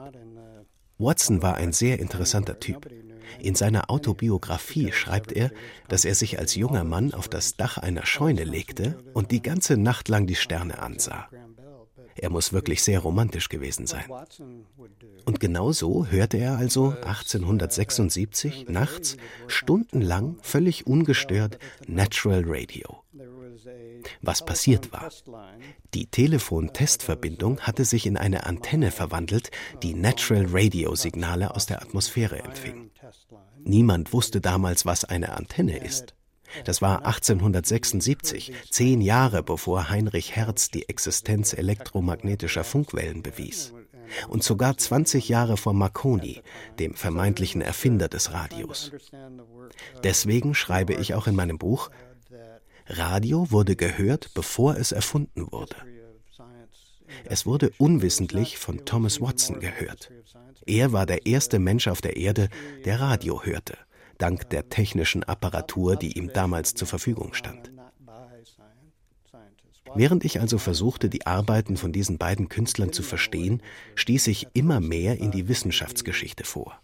Watson 1.01 1.43
war 1.43 1.55
ein 1.55 1.73
sehr 1.73 1.99
interessanter 1.99 2.61
Typ. 2.61 2.89
In 3.39 3.55
seiner 3.55 3.91
Autobiografie 3.91 4.93
schreibt 4.93 5.33
er, 5.33 5.51
dass 5.89 6.05
er 6.05 6.15
sich 6.15 6.39
als 6.39 6.55
junger 6.55 6.85
Mann 6.85 7.15
auf 7.15 7.29
das 7.29 7.57
Dach 7.57 7.79
einer 7.79 8.05
Scheune 8.05 8.45
legte 8.45 9.03
und 9.15 9.31
die 9.31 9.41
ganze 9.41 9.77
Nacht 9.79 10.09
lang 10.09 10.27
die 10.27 10.35
Sterne 10.35 10.81
ansah. 10.81 11.29
Er 12.17 12.29
muss 12.29 12.53
wirklich 12.53 12.83
sehr 12.83 13.01
romantisch 13.01 13.49
gewesen 13.49 13.87
sein. 13.87 14.05
Und 15.25 15.41
genau 15.41 15.73
so 15.73 16.07
hörte 16.07 16.37
er 16.37 16.59
also 16.59 16.91
1876 16.91 18.67
nachts 18.69 19.17
stundenlang 19.47 20.37
völlig 20.43 20.87
ungestört 20.87 21.59
Natural 21.87 22.43
Radio. 22.47 23.05
Was 24.23 24.45
passiert 24.45 24.93
war, 24.93 25.09
die 25.95 26.07
Telefontestverbindung 26.07 27.61
hatte 27.61 27.85
sich 27.85 28.07
in 28.07 28.17
eine 28.17 28.45
Antenne 28.45 28.91
verwandelt, 28.91 29.51
die 29.83 29.95
Natural 29.95 30.47
Radio 30.51 30.95
Signale 30.95 31.55
aus 31.55 31.67
der 31.67 31.81
Atmosphäre 31.81 32.39
empfing. 32.41 32.91
Niemand 33.65 34.13
wusste 34.13 34.41
damals, 34.41 34.85
was 34.85 35.05
eine 35.05 35.37
Antenne 35.37 35.79
ist. 35.79 36.15
Das 36.65 36.83
war 36.83 37.07
1876, 37.07 38.53
zehn 38.71 39.01
Jahre 39.01 39.43
bevor 39.43 39.89
Heinrich 39.89 40.37
Hertz 40.37 40.71
die 40.71 40.89
Existenz 40.89 41.53
elektromagnetischer 41.53 42.65
Funkwellen 42.65 43.23
bewies. 43.23 43.73
Und 44.29 44.43
sogar 44.43 44.77
20 44.77 45.29
Jahre 45.29 45.57
vor 45.57 45.73
Marconi, 45.73 46.43
dem 46.81 46.95
vermeintlichen 46.95 47.63
Erfinder 47.63 48.09
des 48.09 48.33
Radios. 48.33 48.91
Deswegen 50.03 50.55
schreibe 50.55 50.95
ich 50.95 51.15
auch 51.15 51.29
in 51.29 51.37
meinem 51.37 51.59
Buch, 51.59 51.91
Radio 52.93 53.53
wurde 53.53 53.77
gehört, 53.77 54.35
bevor 54.35 54.77
es 54.77 54.91
erfunden 54.91 55.53
wurde. 55.53 55.77
Es 57.25 57.47
wurde 57.47 57.71
unwissentlich 57.79 58.59
von 58.59 58.85
Thomas 58.85 59.21
Watson 59.21 59.61
gehört. 59.61 60.11
Er 60.67 60.93
war 60.93 61.07
der 61.07 61.25
erste 61.25 61.61
Mensch 61.61 61.87
auf 61.87 62.01
der 62.01 62.17
Erde, 62.17 62.49
der 62.85 63.01
Radio 63.01 63.45
hörte, 63.45 63.79
dank 64.19 64.51
der 64.51 64.69
technischen 64.69 65.23
Apparatur, 65.23 65.95
die 65.95 66.19
ihm 66.19 66.33
damals 66.33 66.75
zur 66.75 66.89
Verfügung 66.89 67.33
stand. 67.33 67.71
Während 69.95 70.25
ich 70.25 70.41
also 70.41 70.59
versuchte, 70.59 71.09
die 71.09 71.27
Arbeiten 71.27 71.77
von 71.77 71.93
diesen 71.93 72.19
beiden 72.19 72.49
Künstlern 72.49 72.93
zu 72.93 73.05
verstehen, 73.05 73.63
stieß 73.95 74.27
ich 74.27 74.49
immer 74.53 74.81
mehr 74.81 75.19
in 75.19 75.31
die 75.31 75.47
Wissenschaftsgeschichte 75.47 76.43
vor. 76.43 76.81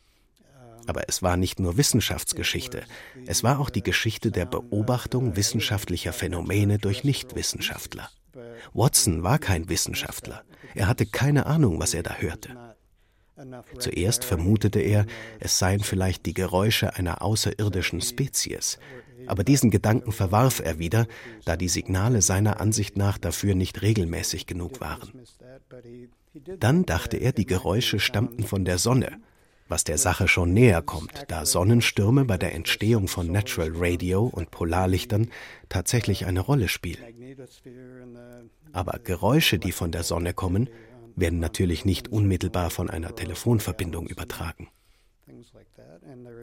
Aber 0.87 1.09
es 1.09 1.23
war 1.23 1.37
nicht 1.37 1.61
nur 1.61 1.77
Wissenschaftsgeschichte, 1.77 2.85
es 3.27 3.43
war 3.43 3.59
auch 3.59 3.71
die 3.71 3.83
Geschichte 3.83 4.31
der 4.31 4.47
Beobachtung 4.47 5.37
wissenschaftlicher 5.37 6.13
Phänomene 6.13 6.79
durch 6.79 7.05
Nichtwissenschaftler. 7.05 8.09
Watson 8.73 9.23
war 9.23 9.39
kein 9.39 9.69
Wissenschaftler, 9.69 10.45
er 10.75 10.89
hatte 10.89 11.07
keine 11.07 11.47
Ahnung, 11.47 11.81
was 11.81 11.95
er 11.95 12.03
da 12.03 12.17
hörte. 12.17 12.77
Zuerst 13.79 14.25
vermutete 14.25 14.81
er, 14.81 15.07
es 15.41 15.59
seien 15.59 15.81
vielleicht 15.81 16.25
die 16.25 16.35
Geräusche 16.35 16.97
einer 16.97 17.21
außerirdischen 17.23 18.01
Spezies, 18.01 18.79
aber 19.27 19.45
diesen 19.45 19.71
Gedanken 19.71 20.13
verwarf 20.13 20.61
er 20.61 20.79
wieder, 20.79 21.07
da 21.45 21.57
die 21.57 21.69
Signale 21.69 22.23
seiner 22.23 22.61
Ansicht 22.61 22.97
nach 22.97 23.19
dafür 23.19 23.55
nicht 23.55 23.83
regelmäßig 23.83 24.47
genug 24.47 24.81
waren. 24.81 25.13
Dann 26.59 26.85
dachte 26.85 27.17
er, 27.17 27.33
die 27.33 27.47
Geräusche 27.47 27.99
stammten 27.99 28.45
von 28.45 28.65
der 28.65 28.79
Sonne, 28.79 29.21
was 29.69 29.85
der 29.85 29.99
Sache 29.99 30.29
schon 30.29 30.53
näher 30.53 30.83
kommt, 30.83 31.25
da 31.29 31.45
Sonnenstürme 31.45 32.25
bei 32.25 32.39
der 32.39 32.55
Entstehung 32.55 33.09
von 33.09 33.31
Natural 33.31 33.73
Radio 33.75 34.25
und 34.25 34.51
Polarlichtern 34.51 35.31
tatsächlich 35.69 36.27
eine 36.27 36.41
Rolle 36.41 36.69
spielen. 36.69 37.05
Aber 38.73 38.99
Geräusche, 39.03 39.59
die 39.59 39.73
von 39.73 39.91
der 39.91 40.03
Sonne 40.03 40.35
kommen, 40.35 40.69
werden 41.17 41.41
natürlich 41.41 41.85
nicht 41.85 42.09
unmittelbar 42.09 42.71
von 42.71 42.91
einer 42.91 43.15
Telefonverbindung 43.15 44.07
übertragen. 44.07 44.69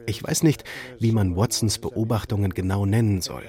Ich 0.06 0.22
weiß 0.22 0.42
nicht, 0.42 0.64
wie 0.98 1.12
man 1.12 1.36
Watsons 1.36 1.78
Beobachtungen 1.78 2.52
genau 2.52 2.84
nennen 2.84 3.22
soll. 3.22 3.44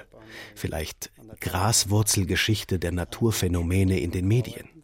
Vielleicht 0.55 1.11
Graswurzelgeschichte 1.41 2.79
der 2.79 2.91
Naturphänomene 2.91 3.99
in 3.99 4.11
den 4.11 4.27
Medien. 4.27 4.74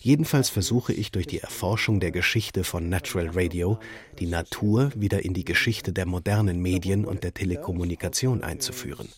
Jedenfalls 0.00 0.48
versuche 0.48 0.92
ich 0.92 1.10
durch 1.10 1.26
die 1.26 1.38
Erforschung 1.38 2.00
der 2.00 2.10
Geschichte 2.10 2.64
von 2.64 2.88
Natural 2.88 3.30
Radio 3.32 3.78
die 4.18 4.26
Natur 4.26 4.90
wieder 4.94 5.24
in 5.24 5.34
die 5.34 5.44
Geschichte 5.44 5.92
der 5.92 6.06
modernen 6.06 6.60
Medien 6.60 7.04
und 7.04 7.24
der 7.24 7.34
Telekommunikation 7.34 8.42
einzuführen, 8.42 9.08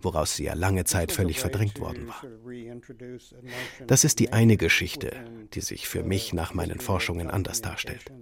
woraus 0.00 0.36
sie 0.36 0.44
ja 0.44 0.54
lange 0.54 0.84
Zeit 0.84 1.12
völlig 1.12 1.40
verdrängt 1.40 1.80
worden 1.80 2.08
war. 2.08 2.22
Das 3.86 4.04
ist 4.04 4.18
die 4.18 4.32
eine 4.32 4.56
Geschichte, 4.56 5.12
die 5.54 5.60
sich 5.60 5.88
für 5.88 6.02
mich 6.02 6.32
nach 6.32 6.54
meinen 6.54 6.80
Forschungen 6.80 7.30
anders 7.30 7.62
darstellt. 7.62 8.12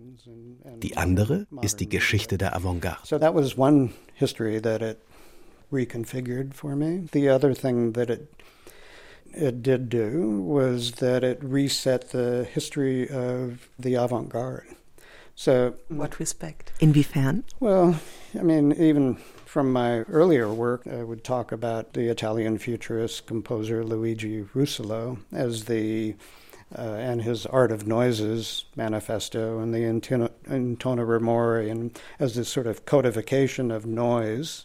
Die 0.82 0.96
andere 0.96 1.46
ist 1.62 1.80
die 1.80 1.88
Geschichte 1.88 2.38
der 2.38 2.56
Avantgarde. 2.56 3.00
reconfigured 5.72 6.54
it 9.36 9.42
it 9.42 9.62
did 9.62 9.88
do 9.88 10.40
was 10.40 10.92
that 10.92 11.22
it 11.22 11.42
reset 11.42 12.10
the 12.10 12.44
history 12.44 13.08
of 13.08 13.68
the 13.78 13.94
avant 13.94 14.28
garde. 14.28 14.66
So, 15.34 15.74
what 15.88 16.18
respect? 16.18 16.72
Inwiefern? 16.80 17.44
Well, 17.60 18.00
I 18.38 18.42
mean, 18.42 18.72
even 18.72 19.16
from 19.44 19.70
my 19.70 20.00
earlier 20.00 20.52
work, 20.52 20.86
I 20.86 21.02
would 21.02 21.24
talk 21.24 21.52
about 21.52 21.92
the 21.92 22.08
Italian 22.08 22.58
futurist 22.58 23.26
composer 23.26 23.84
Luigi 23.84 24.42
Russolo 24.54 25.18
as 25.32 25.66
the 25.66 26.14
uh, 26.76 26.80
and 26.80 27.22
his 27.22 27.46
Art 27.46 27.70
of 27.70 27.86
Noises 27.86 28.64
manifesto 28.74 29.60
and 29.60 29.72
the 29.72 29.84
Intona 29.84 31.06
Remore 31.06 31.70
and 31.70 31.96
as 32.18 32.34
this 32.34 32.48
sort 32.48 32.66
of 32.66 32.84
codification 32.84 33.70
of 33.70 33.86
noise 33.86 34.64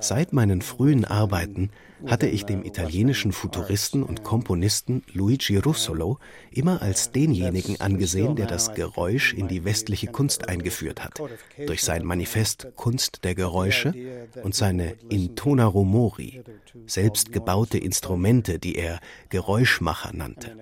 Seit 0.00 0.32
meinen 0.32 0.62
frühen 0.62 1.04
Arbeiten 1.04 1.70
hatte 2.06 2.26
ich 2.26 2.44
dem 2.44 2.64
italienischen 2.64 3.32
Futuristen 3.32 4.02
und 4.02 4.22
Komponisten 4.22 5.02
Luigi 5.12 5.56
Russolo 5.56 6.18
immer 6.50 6.82
als 6.82 7.12
denjenigen 7.12 7.80
angesehen, 7.80 8.36
der 8.36 8.46
das 8.46 8.74
Geräusch 8.74 9.32
in 9.34 9.48
die 9.48 9.64
westliche 9.64 10.08
Kunst 10.08 10.48
eingeführt 10.48 11.04
hat, 11.04 11.20
durch 11.66 11.82
sein 11.82 12.04
Manifest 12.04 12.68
Kunst 12.76 13.24
der 13.24 13.34
Geräusche 13.34 13.94
und 14.42 14.54
seine 14.54 14.92
Intona 15.08 15.66
Rumori, 15.66 16.42
selbst 16.86 17.32
gebaute 17.32 17.78
Instrumente, 17.78 18.58
die 18.58 18.76
er 18.76 19.00
Geräuschmacher 19.28 20.12
nannte. 20.12 20.56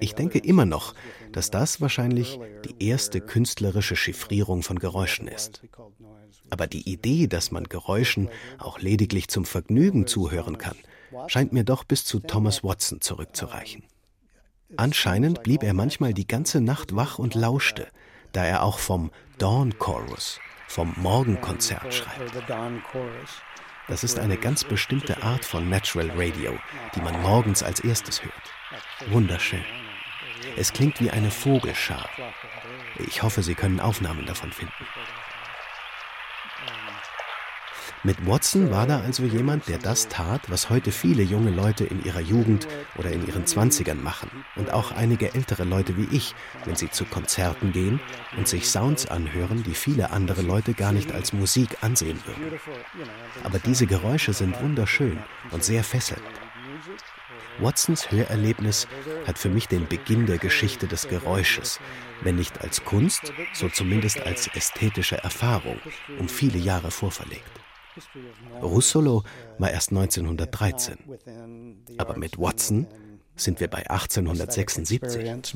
Ich 0.00 0.14
denke 0.14 0.38
immer 0.38 0.64
noch, 0.64 0.94
dass 1.32 1.50
das 1.50 1.80
wahrscheinlich 1.80 2.38
die 2.64 2.86
erste 2.86 3.20
künstlerische 3.20 3.96
Chiffrierung 3.96 4.62
von 4.62 4.78
Geräuschen 4.78 5.28
ist. 5.28 5.62
Aber 6.50 6.66
die 6.66 6.88
Idee, 6.88 7.26
dass 7.26 7.50
man 7.50 7.64
Geräuschen 7.64 8.28
auch 8.58 8.78
lediglich 8.78 9.28
zum 9.28 9.44
Vergnügen 9.44 10.06
zuhören 10.14 10.58
kann, 10.58 10.76
scheint 11.26 11.52
mir 11.52 11.64
doch 11.64 11.82
bis 11.82 12.04
zu 12.04 12.20
Thomas 12.20 12.62
Watson 12.62 13.00
zurückzureichen. 13.00 13.82
Anscheinend 14.76 15.42
blieb 15.42 15.64
er 15.64 15.74
manchmal 15.74 16.14
die 16.14 16.26
ganze 16.26 16.60
Nacht 16.60 16.94
wach 16.94 17.18
und 17.18 17.34
lauschte, 17.34 17.88
da 18.32 18.44
er 18.44 18.62
auch 18.62 18.78
vom 18.78 19.10
Dawn 19.38 19.76
Chorus, 19.78 20.38
vom 20.68 20.94
Morgenkonzert 20.96 21.92
schreibt. 21.92 22.32
Das 23.88 24.04
ist 24.04 24.18
eine 24.20 24.36
ganz 24.36 24.62
bestimmte 24.62 25.22
Art 25.22 25.44
von 25.44 25.68
Natural 25.68 26.10
Radio, 26.14 26.54
die 26.94 27.00
man 27.00 27.20
morgens 27.20 27.62
als 27.64 27.80
erstes 27.80 28.22
hört. 28.22 29.12
Wunderschön. 29.12 29.64
Es 30.56 30.72
klingt 30.72 31.00
wie 31.00 31.10
eine 31.10 31.30
Vogelschar. 31.32 32.08
Ich 32.98 33.22
hoffe, 33.22 33.42
Sie 33.42 33.54
können 33.54 33.80
Aufnahmen 33.80 34.26
davon 34.26 34.52
finden. 34.52 34.86
Mit 38.06 38.26
Watson 38.26 38.70
war 38.70 38.86
da 38.86 39.00
also 39.00 39.24
jemand, 39.24 39.66
der 39.66 39.78
das 39.78 40.08
tat, 40.08 40.50
was 40.50 40.68
heute 40.68 40.92
viele 40.92 41.22
junge 41.22 41.50
Leute 41.50 41.86
in 41.86 42.04
ihrer 42.04 42.20
Jugend 42.20 42.68
oder 42.98 43.10
in 43.10 43.26
ihren 43.26 43.46
Zwanzigern 43.46 44.02
machen 44.02 44.30
und 44.56 44.70
auch 44.70 44.92
einige 44.92 45.32
ältere 45.32 45.64
Leute 45.64 45.96
wie 45.96 46.14
ich, 46.14 46.34
wenn 46.66 46.76
sie 46.76 46.90
zu 46.90 47.06
Konzerten 47.06 47.72
gehen 47.72 48.00
und 48.36 48.46
sich 48.46 48.68
Sounds 48.68 49.06
anhören, 49.06 49.62
die 49.62 49.72
viele 49.72 50.10
andere 50.10 50.42
Leute 50.42 50.74
gar 50.74 50.92
nicht 50.92 51.12
als 51.12 51.32
Musik 51.32 51.78
ansehen 51.80 52.20
würden. 52.26 52.58
Aber 53.42 53.58
diese 53.58 53.86
Geräusche 53.86 54.34
sind 54.34 54.60
wunderschön 54.60 55.18
und 55.50 55.64
sehr 55.64 55.82
fesselnd. 55.82 56.20
Watsons 57.58 58.10
Hörerlebnis 58.10 58.86
hat 59.26 59.38
für 59.38 59.48
mich 59.48 59.66
den 59.66 59.88
Beginn 59.88 60.26
der 60.26 60.36
Geschichte 60.36 60.86
des 60.88 61.08
Geräusches, 61.08 61.80
wenn 62.20 62.36
nicht 62.36 62.60
als 62.60 62.84
Kunst, 62.84 63.32
so 63.54 63.70
zumindest 63.70 64.20
als 64.26 64.48
ästhetische 64.48 65.16
Erfahrung, 65.16 65.78
um 66.18 66.28
viele 66.28 66.58
Jahre 66.58 66.90
vorverlegt. 66.90 67.63
Russolo 68.62 69.24
war 69.58 69.70
erst 69.70 69.90
1913. 69.90 70.98
Aber 71.98 72.16
mit 72.16 72.38
Watson 72.38 72.86
sind 73.36 73.60
wir 73.60 73.68
bei 73.68 73.88
1876 73.88 75.54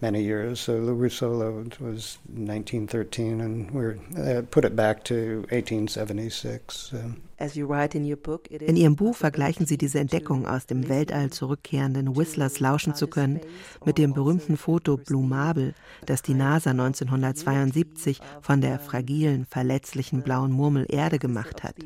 many 0.00 0.20
years. 0.20 0.60
So 0.60 0.74
Russolo 0.74 1.64
was 1.80 2.18
1913, 2.28 3.40
and 3.40 3.70
we 3.72 3.98
uh, 4.18 4.42
put 4.42 4.64
it 4.64 4.76
back 4.76 5.04
to 5.04 5.46
1876. 5.50 6.92
In 7.36 8.76
Ihrem 8.76 8.96
Buch 8.96 9.16
vergleichen 9.16 9.66
Sie 9.66 9.76
diese 9.76 9.98
Entdeckung, 9.98 10.46
aus 10.46 10.66
dem 10.66 10.88
Weltall 10.88 11.30
zurückkehrenden 11.30 12.16
Whistlers 12.16 12.60
lauschen 12.60 12.94
zu 12.94 13.08
können, 13.08 13.40
mit 13.84 13.98
dem 13.98 14.12
berühmten 14.12 14.56
Foto 14.56 14.96
Blue 14.96 15.26
Marble, 15.26 15.74
das 16.06 16.22
die 16.22 16.34
NASA 16.34 16.70
1972 16.70 18.20
von 18.40 18.60
der 18.60 18.78
fragilen, 18.78 19.46
verletzlichen 19.46 20.22
blauen 20.22 20.52
Murmel 20.52 20.86
Erde 20.88 21.18
gemacht 21.18 21.62
hat. 21.62 21.76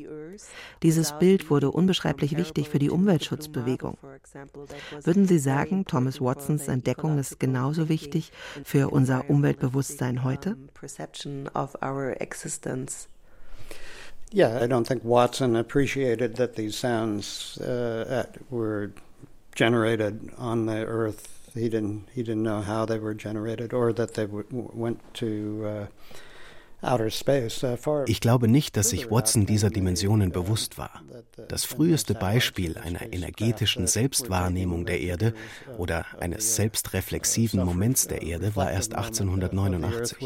Dieses 0.83 1.17
Bild 1.17 1.49
wurde 1.49 1.71
unbeschreiblich 1.71 2.37
wichtig 2.37 2.69
für 2.69 2.79
die 2.79 2.89
Umweltschutzbewegung. 2.89 3.97
Würden 5.03 5.27
Sie 5.27 5.39
sagen, 5.39 5.85
Thomas 5.85 6.21
Watsons 6.21 6.67
Entdeckung 6.67 7.17
ist 7.17 7.39
genauso 7.39 7.89
wichtig 7.89 8.31
für 8.63 8.89
unser 8.89 9.29
Umweltbewusstsein 9.29 10.23
heute? 10.23 10.57
Yeah, 14.31 14.59
I 14.61 14.67
don't 14.67 14.85
think 14.85 15.03
Watson 15.03 15.55
appreciated 15.55 16.35
that 16.35 16.55
these 16.55 16.75
sounds 16.75 17.57
uh, 17.59 18.25
were 18.49 18.91
generated 19.55 20.31
on 20.37 20.67
the 20.67 20.85
Earth. 20.85 21.51
He 21.55 21.67
didn't. 21.67 22.07
He 22.13 22.21
didn't 22.21 22.43
know 22.43 22.61
how 22.61 22.85
they 22.85 22.99
were 22.99 23.15
generated, 23.15 23.73
or 23.73 23.91
that 23.93 24.13
they 24.13 24.27
went 24.29 24.99
to 25.15 25.65
uh, 25.65 25.85
Uh, 26.81 28.05
ich 28.05 28.21
glaube 28.21 28.47
nicht, 28.47 28.77
dass 28.77 28.91
sich 28.91 29.11
Watson 29.11 29.45
dieser 29.45 29.69
Dimensionen 29.69 30.31
bewusst 30.31 30.77
war. 30.77 31.03
Das 31.49 31.65
früheste 31.65 32.13
Beispiel 32.13 32.77
einer 32.77 33.11
energetischen 33.11 33.85
Selbstwahrnehmung 33.85 34.85
der 34.85 35.01
Erde 35.01 35.33
oder 35.77 36.05
eines 36.21 36.55
selbstreflexiven 36.55 37.63
Moments 37.63 38.07
der 38.07 38.21
Erde 38.21 38.55
war 38.55 38.71
erst 38.71 38.95
1889. 38.95 40.17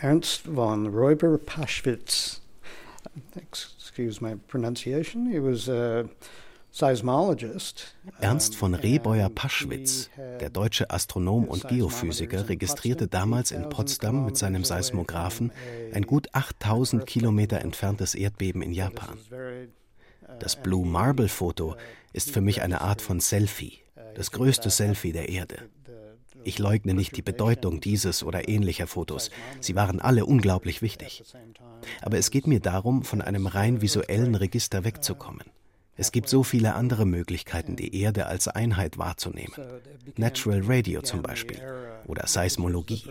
Ernst 0.00 0.42
von 0.42 0.86
Räuber-Paschwitz, 0.86 2.40
excuse 3.34 4.22
my 4.22 4.36
pronunciation, 4.46 5.26
he 5.26 5.40
was 5.40 5.68
a 5.68 6.04
Ernst 8.20 8.54
von 8.54 8.74
Rehbeuer-Paschwitz, 8.74 10.10
der 10.40 10.50
deutsche 10.50 10.90
Astronom 10.90 11.44
und 11.44 11.66
Geophysiker, 11.66 12.48
registrierte 12.48 13.08
damals 13.08 13.50
in 13.50 13.68
Potsdam 13.68 14.24
mit 14.24 14.36
seinem 14.36 14.62
Seismographen 14.62 15.50
ein 15.92 16.02
gut 16.02 16.28
8000 16.32 17.04
Kilometer 17.04 17.60
entferntes 17.60 18.14
Erdbeben 18.14 18.62
in 18.62 18.72
Japan. 18.72 19.18
Das 20.38 20.54
Blue 20.54 20.86
Marble 20.86 21.28
Foto 21.28 21.74
ist 22.12 22.30
für 22.30 22.42
mich 22.42 22.62
eine 22.62 22.82
Art 22.82 23.02
von 23.02 23.18
Selfie, 23.18 23.80
das 24.14 24.30
größte 24.30 24.70
Selfie 24.70 25.12
der 25.12 25.28
Erde. 25.28 25.68
Ich 26.48 26.58
leugne 26.58 26.94
nicht 26.94 27.14
die 27.14 27.20
Bedeutung 27.20 27.78
dieses 27.78 28.22
oder 28.22 28.48
ähnlicher 28.48 28.86
Fotos. 28.86 29.30
Sie 29.60 29.74
waren 29.74 30.00
alle 30.00 30.24
unglaublich 30.24 30.80
wichtig. 30.80 31.22
Aber 32.00 32.16
es 32.16 32.30
geht 32.30 32.46
mir 32.46 32.58
darum, 32.58 33.02
von 33.02 33.20
einem 33.20 33.46
rein 33.46 33.82
visuellen 33.82 34.34
Register 34.34 34.82
wegzukommen. 34.82 35.44
Es 35.96 36.10
gibt 36.10 36.30
so 36.30 36.42
viele 36.42 36.74
andere 36.74 37.04
Möglichkeiten, 37.04 37.76
die 37.76 38.00
Erde 38.00 38.24
als 38.28 38.48
Einheit 38.48 38.96
wahrzunehmen. 38.96 39.52
Natural 40.16 40.62
Radio 40.64 41.02
zum 41.02 41.20
Beispiel 41.20 41.60
oder 42.08 42.26
Seismologie. 42.26 43.04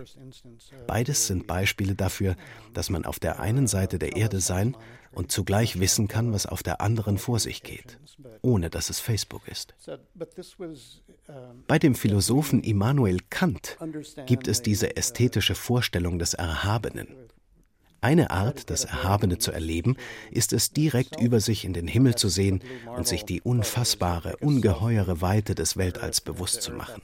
Beides 0.88 1.27
sind 1.27 1.47
Beispiele 1.47 1.95
dafür, 1.95 2.36
dass 2.73 2.89
man 2.89 3.05
auf 3.05 3.19
der 3.19 3.39
einen 3.39 3.67
Seite 3.67 3.99
der 3.99 4.15
Erde 4.17 4.41
sein 4.41 4.75
und 5.13 5.31
zugleich 5.31 5.79
wissen 5.79 6.07
kann, 6.07 6.33
was 6.33 6.45
auf 6.45 6.63
der 6.63 6.81
anderen 6.81 7.17
vor 7.17 7.39
sich 7.39 7.63
geht, 7.63 7.97
ohne 8.41 8.69
dass 8.69 8.89
es 8.89 8.99
Facebook 8.99 9.47
ist. 9.47 9.75
Bei 11.67 11.79
dem 11.79 11.95
Philosophen 11.95 12.62
Immanuel 12.63 13.19
Kant 13.29 13.77
gibt 14.25 14.47
es 14.47 14.62
diese 14.62 14.97
ästhetische 14.97 15.55
Vorstellung 15.55 16.19
des 16.19 16.33
Erhabenen. 16.33 17.07
Eine 17.99 18.29
Art, 18.29 18.69
das 18.69 18.86
Erhabene 18.86 19.38
zu 19.38 19.51
erleben, 19.51 19.95
ist 20.31 20.53
es 20.53 20.71
direkt 20.71 21.19
über 21.19 21.39
sich 21.39 21.65
in 21.65 21.73
den 21.73 21.88
Himmel 21.88 22.15
zu 22.15 22.29
sehen 22.29 22.62
und 22.95 23.07
sich 23.07 23.25
die 23.25 23.41
unfassbare, 23.41 24.38
ungeheure 24.38 25.21
Weite 25.21 25.55
des 25.55 25.77
Weltalls 25.77 26.21
bewusst 26.21 26.62
zu 26.62 26.71
machen. 26.73 27.01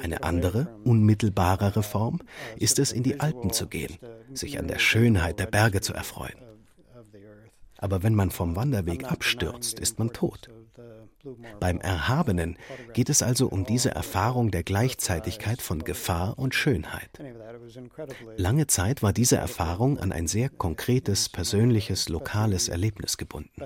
Eine 0.00 0.22
andere, 0.22 0.74
unmittelbarere 0.84 1.82
Form 1.82 2.20
ist 2.56 2.78
es, 2.78 2.92
in 2.92 3.02
die 3.02 3.20
Alpen 3.20 3.52
zu 3.52 3.66
gehen, 3.66 3.98
sich 4.32 4.58
an 4.58 4.68
der 4.68 4.78
Schönheit 4.78 5.38
der 5.38 5.46
Berge 5.46 5.80
zu 5.80 5.92
erfreuen. 5.92 6.38
Aber 7.76 8.02
wenn 8.02 8.14
man 8.14 8.30
vom 8.30 8.56
Wanderweg 8.56 9.10
abstürzt, 9.10 9.78
ist 9.78 9.98
man 9.98 10.12
tot. 10.12 10.48
Beim 11.58 11.80
Erhabenen 11.80 12.56
geht 12.92 13.08
es 13.08 13.22
also 13.22 13.48
um 13.48 13.64
diese 13.64 13.90
Erfahrung 13.90 14.50
der 14.50 14.62
Gleichzeitigkeit 14.62 15.60
von 15.60 15.82
Gefahr 15.82 16.38
und 16.38 16.54
Schönheit. 16.54 17.10
Lange 18.36 18.68
Zeit 18.68 19.02
war 19.02 19.12
diese 19.12 19.36
Erfahrung 19.36 19.98
an 19.98 20.12
ein 20.12 20.28
sehr 20.28 20.48
konkretes, 20.48 21.28
persönliches, 21.28 22.08
lokales 22.08 22.68
Erlebnis 22.68 23.16
gebunden. 23.16 23.62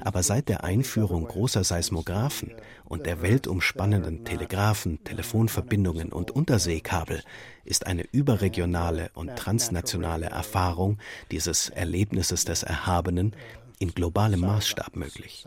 Aber 0.00 0.22
seit 0.22 0.48
der 0.48 0.64
Einführung 0.64 1.26
großer 1.26 1.62
Seismographen 1.62 2.54
und 2.84 3.06
der 3.06 3.22
weltumspannenden 3.22 4.24
Telegraphen, 4.24 5.04
Telefonverbindungen 5.04 6.10
und 6.10 6.30
Unterseekabel 6.30 7.22
ist 7.64 7.86
eine 7.86 8.04
überregionale 8.10 9.10
und 9.14 9.36
transnationale 9.36 10.26
Erfahrung 10.26 10.98
dieses 11.30 11.68
Erlebnisses 11.68 12.44
des 12.44 12.62
Erhabenen 12.62 13.36
in 13.82 13.92
globalem 13.92 14.40
Maßstab 14.40 14.94
möglich. 14.94 15.44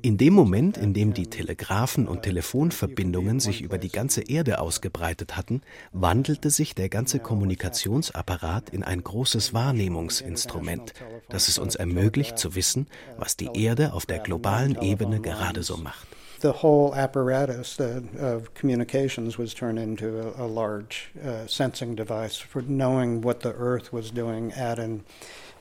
In 0.00 0.16
dem 0.16 0.32
Moment, 0.32 0.78
in 0.78 0.94
dem 0.94 1.12
die 1.12 1.26
Telegraphen- 1.26 2.08
und 2.08 2.22
Telefonverbindungen 2.22 3.38
sich 3.38 3.60
über 3.60 3.76
die 3.76 3.90
ganze 3.90 4.22
Erde 4.22 4.58
ausgebreitet 4.60 5.36
hatten, 5.36 5.60
wandelte 5.92 6.48
sich 6.48 6.74
der 6.74 6.88
ganze 6.88 7.18
Kommunikationsapparat 7.18 8.70
in 8.70 8.82
ein 8.82 9.04
großes 9.04 9.52
Wahrnehmungsinstrument, 9.52 10.94
das 11.28 11.48
es 11.48 11.58
uns 11.58 11.74
ermöglicht 11.74 12.38
zu 12.38 12.54
wissen, 12.54 12.86
was 13.18 13.36
die 13.36 13.50
Erde 13.52 13.92
auf 13.92 14.06
der 14.06 14.20
globalen 14.20 14.80
Ebene 14.80 15.20
gerade 15.20 15.62
so 15.62 15.76
macht. 15.76 16.06
The 16.42 16.52
whole 16.52 16.94
apparatus 16.94 17.78
of 17.80 18.52
communications 18.54 19.38
was 19.38 19.54
turned 19.54 19.78
into 19.78 20.20
a, 20.20 20.44
a 20.44 20.46
large 20.46 21.10
uh, 21.24 21.46
sensing 21.46 21.94
device 21.94 22.36
for 22.36 22.62
knowing 22.62 23.22
what 23.22 23.40
the 23.40 23.52
Earth 23.54 23.92
was 23.92 24.10
doing 24.10 24.52
at 24.52 24.78
an 24.78 25.04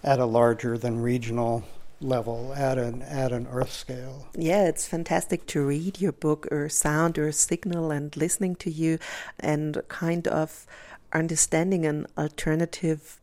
at 0.03 0.19
a 0.19 0.25
larger 0.25 0.79
than 0.79 0.99
regional 0.99 1.63
level 1.99 2.51
at 2.55 2.79
an 2.79 3.03
at 3.03 3.31
an 3.31 3.47
earth 3.51 3.71
scale. 3.71 4.27
Yeah, 4.35 4.67
it's 4.67 4.87
fantastic 4.87 5.45
to 5.47 5.63
read 5.63 6.01
your 6.01 6.11
book 6.11 6.47
or 6.51 6.67
Sound, 6.67 7.19
Earth 7.19 7.35
Signal 7.35 7.91
and 7.91 8.17
listening 8.17 8.55
to 8.55 8.71
you 8.71 8.97
and 9.39 9.79
kind 9.87 10.27
of 10.27 10.65
understanding 11.13 11.85
an 11.85 12.07
alternative 12.17 13.20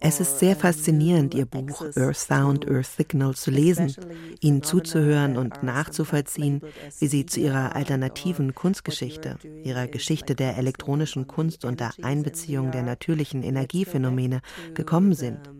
Es 0.00 0.18
ist 0.18 0.38
sehr 0.38 0.56
faszinierend, 0.56 1.34
Ihr 1.34 1.44
Buch 1.44 1.84
Earth 1.94 2.16
Sound, 2.16 2.70
Earth 2.70 2.86
Signal 2.86 3.34
zu 3.34 3.50
lesen, 3.50 3.94
Ihnen 4.40 4.62
zuzuhören 4.62 5.36
und 5.36 5.62
nachzuvollziehen, 5.62 6.62
wie 6.98 7.06
Sie 7.06 7.26
zu 7.26 7.38
Ihrer 7.40 7.76
alternativen 7.76 8.54
Kunstgeschichte, 8.54 9.36
Ihrer 9.62 9.88
Geschichte 9.88 10.34
der 10.34 10.56
elektronischen 10.56 11.26
Kunst 11.26 11.66
und 11.66 11.80
der 11.80 11.92
Einbeziehung 12.02 12.70
der 12.70 12.82
natürlichen 12.82 13.42
Energiephänomene 13.42 14.40
gekommen 14.72 15.12
sind. 15.12 15.50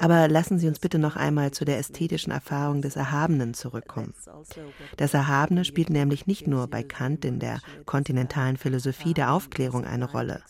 Aber 0.00 0.26
lassen 0.26 0.58
Sie 0.58 0.66
uns 0.66 0.80
bitte 0.80 0.98
noch 0.98 1.14
einmal 1.14 1.52
zu 1.52 1.64
der 1.64 1.78
ästhetischen 1.78 2.32
Erfahrung 2.32 2.82
des 2.82 2.96
Erhabenen 2.96 3.54
zurückkommen. 3.54 4.14
Das 4.96 5.14
Erhabene 5.14 5.64
spielt 5.64 5.90
nämlich 5.90 6.26
nicht 6.26 6.46
nur 6.46 6.66
bei 6.66 6.82
Kant 6.82 7.24
in 7.24 7.38
der 7.38 7.60
kontinentalen 7.86 8.56
Philosophie 8.56 9.14
der 9.14 9.32
Aufklärung 9.32 9.84
eine 9.84 10.10
Rolle. 10.10 10.42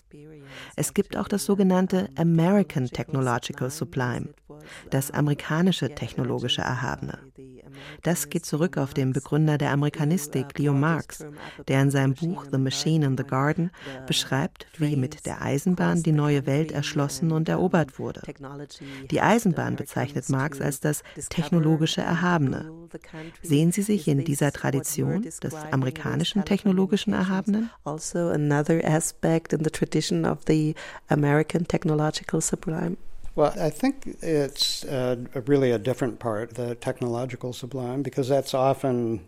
Es 0.77 0.95
gibt 0.95 1.17
auch 1.17 1.29
das 1.29 1.45
sogenannte 1.45 2.09
American 2.17 2.87
Technological 2.87 3.71
Sublime, 3.71 4.29
das 4.91 5.11
amerikanische 5.11 5.95
technologische 5.95 6.63
Erhabene. 6.63 7.19
Das 8.03 8.29
geht 8.29 8.47
zurück 8.47 8.77
auf 8.79 8.95
den 8.95 9.13
Begründer 9.13 9.59
der 9.59 9.71
Amerikanistik, 9.71 10.59
Leo 10.59 10.73
Marx, 10.73 11.25
der 11.69 11.83
in 11.83 11.91
seinem 11.91 12.15
Buch 12.15 12.47
The 12.51 12.59
Machine 12.59 13.07
in 13.07 13.17
the 13.17 13.25
Garden 13.25 13.71
beschreibt, 14.07 14.67
wie 14.79 14.97
mit 14.97 15.27
der 15.27 15.43
Eisenbahn 15.43 16.03
die 16.03 16.13
neue 16.13 16.47
Welt 16.47 16.73
erschlossen 16.73 17.33
und 17.33 17.49
erobert 17.49 17.99
wurde. 17.99 18.23
Die 19.11 19.21
Eisenbahn 19.21 19.77
bezeichnet 19.77 20.29
Marx 20.29 20.61
als 20.61 20.81
das 20.81 21.03
technologische 21.29 22.01
Erhabene. 22.01 22.71
Sehen 23.43 23.73
Sie 23.73 23.83
sich 23.83 24.09
in 24.09 24.25
dieser 24.25 24.53
Tradition 24.53 25.23
des 25.23 25.55
amerikanischen 25.71 26.45
technologischen 26.45 27.13
Erhabenen? 27.13 27.71
Also 27.85 28.29
another 28.29 28.85
aspect 28.85 29.53
in 29.53 29.65
the 29.65 29.71
tradition 29.71 30.25
of 30.25 30.39
the 30.47 30.75
American 31.09 31.67
technological 31.67 32.41
sublime. 32.41 32.97
Well, 33.37 33.53
I 33.57 33.71
think 33.71 34.17
it's 34.23 34.85
uh, 34.85 35.17
really 35.47 35.71
a 35.71 35.79
different 35.79 36.19
part, 36.19 36.55
the 36.55 36.75
technological 36.75 37.53
sublime, 37.53 38.03
because 38.03 38.29
that's 38.29 38.55
often 38.55 39.21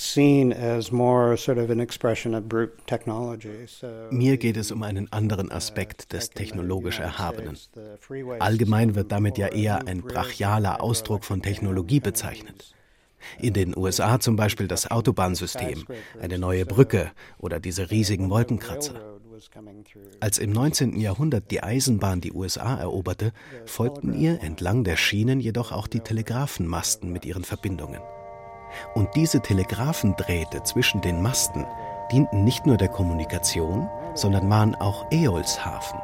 seen 0.00 0.52
as 0.52 0.92
more 0.92 1.36
sort 1.36 1.58
of 1.58 1.70
an 1.70 1.80
expression 1.80 2.34
of 2.34 2.48
brute 2.48 2.86
technology. 2.86 3.66
So 3.66 4.08
Mir 4.10 4.36
geht 4.36 4.56
es 4.56 4.70
um 4.70 4.82
einen 4.82 5.12
anderen 5.12 5.50
Aspekt 5.50 6.12
des 6.12 6.30
technologisch 6.30 7.00
Erhabenen. 7.00 7.56
Allgemein 8.38 8.94
wird 8.94 9.10
damit 9.12 9.38
ja 9.38 9.48
eher 9.48 9.86
ein 9.86 10.02
brachialer 10.02 10.80
Ausdruck 10.82 11.24
von 11.24 11.42
Technologie 11.42 12.00
bezeichnet. 12.00 12.74
In 13.40 13.52
den 13.52 13.76
USA 13.76 14.20
zum 14.20 14.36
Beispiel 14.36 14.68
das 14.68 14.90
Autobahnsystem, 14.90 15.84
eine 16.20 16.38
neue 16.38 16.64
Brücke 16.64 17.10
oder 17.38 17.58
diese 17.58 17.90
riesigen 17.90 18.30
Wolkenkratzer. 18.30 19.17
Als 20.20 20.38
im 20.38 20.50
19. 20.50 20.98
Jahrhundert 20.98 21.50
die 21.50 21.62
Eisenbahn 21.62 22.20
die 22.20 22.32
USA 22.32 22.76
eroberte, 22.76 23.32
folgten 23.66 24.14
ihr 24.14 24.42
entlang 24.42 24.84
der 24.84 24.96
Schienen 24.96 25.40
jedoch 25.40 25.72
auch 25.72 25.86
die 25.86 26.00
Telegrafenmasten 26.00 27.12
mit 27.12 27.24
ihren 27.24 27.44
Verbindungen. 27.44 28.00
Und 28.94 29.14
diese 29.14 29.40
Telegrafendrähte 29.40 30.62
zwischen 30.64 31.00
den 31.00 31.22
Masten 31.22 31.66
dienten 32.12 32.44
nicht 32.44 32.66
nur 32.66 32.76
der 32.76 32.88
Kommunikation, 32.88 33.88
sondern 34.14 34.48
waren 34.50 34.74
auch 34.74 35.10
Äolsharfen, 35.10 36.00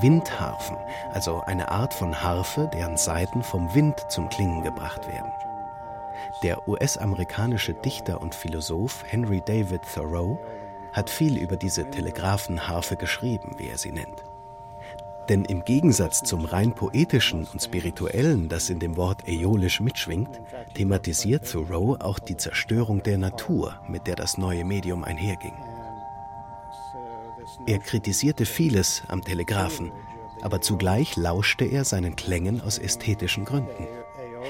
Windharfen, 0.00 0.76
also 1.12 1.40
eine 1.40 1.70
Art 1.70 1.94
von 1.94 2.22
Harfe, 2.22 2.70
deren 2.72 2.96
Saiten 2.96 3.42
vom 3.42 3.74
Wind 3.74 3.96
zum 4.08 4.28
Klingen 4.28 4.62
gebracht 4.62 5.06
werden. 5.08 5.30
Der 6.42 6.68
US-amerikanische 6.68 7.74
Dichter 7.74 8.20
und 8.20 8.34
Philosoph 8.34 9.04
Henry 9.06 9.42
David 9.46 9.82
Thoreau 9.94 10.38
hat 10.94 11.10
viel 11.10 11.36
über 11.36 11.56
diese 11.56 11.90
Telegrafenharfe 11.90 12.96
geschrieben, 12.96 13.56
wie 13.58 13.68
er 13.68 13.76
sie 13.76 13.92
nennt. 13.92 14.24
Denn 15.28 15.44
im 15.44 15.64
Gegensatz 15.64 16.22
zum 16.22 16.44
rein 16.44 16.74
poetischen 16.74 17.46
und 17.46 17.62
spirituellen, 17.62 18.48
das 18.48 18.70
in 18.70 18.78
dem 18.78 18.96
Wort 18.96 19.26
äolisch 19.26 19.80
mitschwingt, 19.80 20.40
thematisiert 20.74 21.50
Thoreau 21.50 21.96
auch 21.98 22.18
die 22.18 22.36
Zerstörung 22.36 23.02
der 23.02 23.18
Natur, 23.18 23.80
mit 23.88 24.06
der 24.06 24.16
das 24.16 24.38
neue 24.38 24.64
Medium 24.64 25.02
einherging. 25.02 25.54
Er 27.66 27.78
kritisierte 27.78 28.46
vieles 28.46 29.02
am 29.08 29.22
Telegraphen, 29.22 29.92
aber 30.42 30.60
zugleich 30.60 31.16
lauschte 31.16 31.64
er 31.64 31.84
seinen 31.84 32.16
Klängen 32.16 32.60
aus 32.60 32.78
ästhetischen 32.78 33.44
Gründen. 33.44 33.88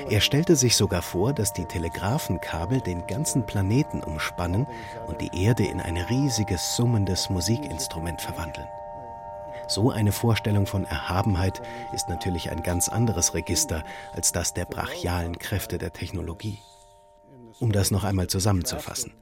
Er 0.09 0.21
stellte 0.21 0.57
sich 0.57 0.77
sogar 0.77 1.03
vor, 1.03 1.33
dass 1.33 1.53
die 1.53 1.65
Telegrafenkabel 1.65 2.81
den 2.81 3.07
ganzen 3.07 3.47
Planeten 3.47 4.03
umspannen 4.03 4.67
und 5.07 5.21
die 5.21 5.45
Erde 5.45 5.65
in 5.65 5.81
ein 5.81 5.97
riesiges 5.97 6.77
summendes 6.77 7.31
Musikinstrument 7.31 8.21
verwandeln. 8.21 8.69
So 9.67 9.91
eine 9.91 10.13
Vorstellung 10.13 10.67
von 10.67 10.85
Erhabenheit 10.85 11.63
ist 11.93 12.09
natürlich 12.09 12.51
ein 12.51 12.63
ganz 12.63 12.89
anderes 12.89 13.35
Register 13.35 13.83
als 14.13 14.33
das 14.33 14.53
der 14.53 14.67
brachialen 14.67 15.39
Kräfte 15.39 15.79
der 15.79 15.93
Technologie. 15.93 16.59
Um 17.61 17.73
das 17.73 17.90
noch 17.90 18.05
einmal 18.05 18.27
zusammenzufassen. 18.27 19.12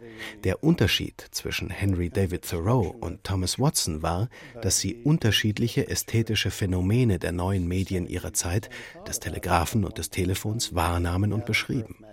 Der 0.45 0.63
Unterschied 0.63 1.27
zwischen 1.33 1.71
Henry 1.71 2.11
David 2.11 2.49
Thoreau 2.49 2.95
und 3.01 3.25
Thomas 3.25 3.59
Watson 3.59 4.03
war, 4.03 4.29
dass 4.61 4.79
sie 4.79 4.95
unterschiedliche 4.95 5.89
ästhetische 5.89 6.51
Phänomene 6.51 7.19
der 7.19 7.33
neuen 7.33 7.67
Medien 7.67 8.07
ihrer 8.07 8.33
Zeit, 8.33 8.71
des 9.07 9.21
Telegraphen 9.21 9.85
und 9.85 9.99
des 9.99 10.11
Telefons, 10.11 10.75
wahrnahmen 10.75 11.33
und 11.33 11.47
beschrieben. 11.47 12.05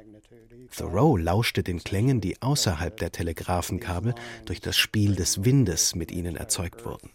Thoreau 0.76 1.18
lauschte 1.18 1.64
den 1.64 1.84
Klängen, 1.84 2.22
die 2.22 2.42
außerhalb 2.42 2.96
der 2.98 3.12
Telegraphenkabel 3.12 4.14
durch 4.46 4.62
das 4.62 4.78
Spiel 4.78 5.16
des 5.16 5.44
Windes 5.44 5.96
mit 5.96 6.12
ihnen 6.12 6.36
erzeugt 6.36 6.86
wurden. 6.86 7.10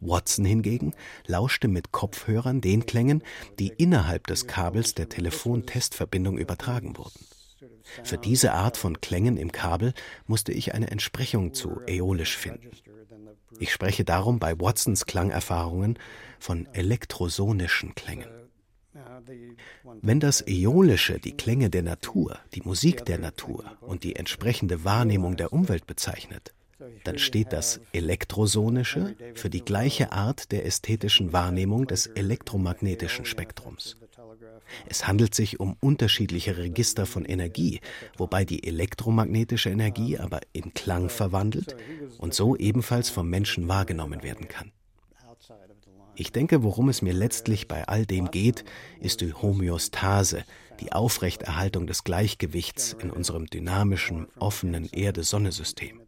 Watson 0.00 0.44
hingegen 0.44 0.94
lauschte 1.26 1.68
mit 1.68 1.92
Kopfhörern 1.92 2.60
den 2.60 2.86
Klängen, 2.86 3.22
die 3.58 3.72
innerhalb 3.76 4.26
des 4.26 4.46
Kabels 4.46 4.94
der 4.94 5.08
Telefontestverbindung 5.08 6.38
übertragen 6.38 6.96
wurden. 6.96 7.27
Für 8.04 8.18
diese 8.18 8.52
Art 8.52 8.76
von 8.76 9.00
Klängen 9.00 9.36
im 9.36 9.52
Kabel 9.52 9.94
musste 10.26 10.52
ich 10.52 10.74
eine 10.74 10.90
Entsprechung 10.90 11.54
zu 11.54 11.80
äolisch 11.86 12.36
finden. 12.36 12.70
Ich 13.58 13.72
spreche 13.72 14.04
darum 14.04 14.38
bei 14.38 14.58
Watsons 14.60 15.06
Klangerfahrungen 15.06 15.98
von 16.38 16.66
elektrosonischen 16.72 17.94
Klängen. 17.94 18.28
Wenn 20.02 20.20
das 20.20 20.46
Äolische 20.46 21.18
die 21.18 21.36
Klänge 21.36 21.70
der 21.70 21.82
Natur, 21.82 22.38
die 22.54 22.62
Musik 22.62 23.04
der 23.04 23.18
Natur 23.18 23.64
und 23.80 24.04
die 24.04 24.16
entsprechende 24.16 24.84
Wahrnehmung 24.84 25.36
der 25.36 25.52
Umwelt 25.52 25.86
bezeichnet, 25.86 26.52
dann 27.04 27.18
steht 27.18 27.52
das 27.52 27.80
Elektrosonische 27.92 29.16
für 29.34 29.50
die 29.50 29.64
gleiche 29.64 30.12
Art 30.12 30.52
der 30.52 30.64
ästhetischen 30.64 31.32
Wahrnehmung 31.32 31.86
des 31.86 32.06
elektromagnetischen 32.06 33.24
Spektrums. 33.24 33.96
Es 34.86 35.06
handelt 35.06 35.34
sich 35.34 35.60
um 35.60 35.76
unterschiedliche 35.80 36.56
Register 36.56 37.06
von 37.06 37.24
Energie, 37.24 37.80
wobei 38.16 38.44
die 38.44 38.64
elektromagnetische 38.64 39.70
Energie 39.70 40.18
aber 40.18 40.40
in 40.52 40.74
Klang 40.74 41.08
verwandelt 41.08 41.76
und 42.18 42.34
so 42.34 42.56
ebenfalls 42.56 43.10
vom 43.10 43.28
Menschen 43.28 43.68
wahrgenommen 43.68 44.22
werden 44.22 44.48
kann. 44.48 44.72
Ich 46.20 46.32
denke, 46.32 46.64
worum 46.64 46.88
es 46.88 47.00
mir 47.00 47.12
letztlich 47.12 47.68
bei 47.68 47.86
all 47.86 48.04
dem 48.04 48.32
geht, 48.32 48.64
ist 49.00 49.20
die 49.20 49.32
Homöostase, 49.32 50.44
die 50.80 50.90
Aufrechterhaltung 50.92 51.86
des 51.86 52.02
Gleichgewichts 52.02 52.96
in 53.00 53.10
unserem 53.10 53.46
dynamischen, 53.46 54.26
offenen 54.38 54.88
Erde-Sonne-System. 54.90 56.00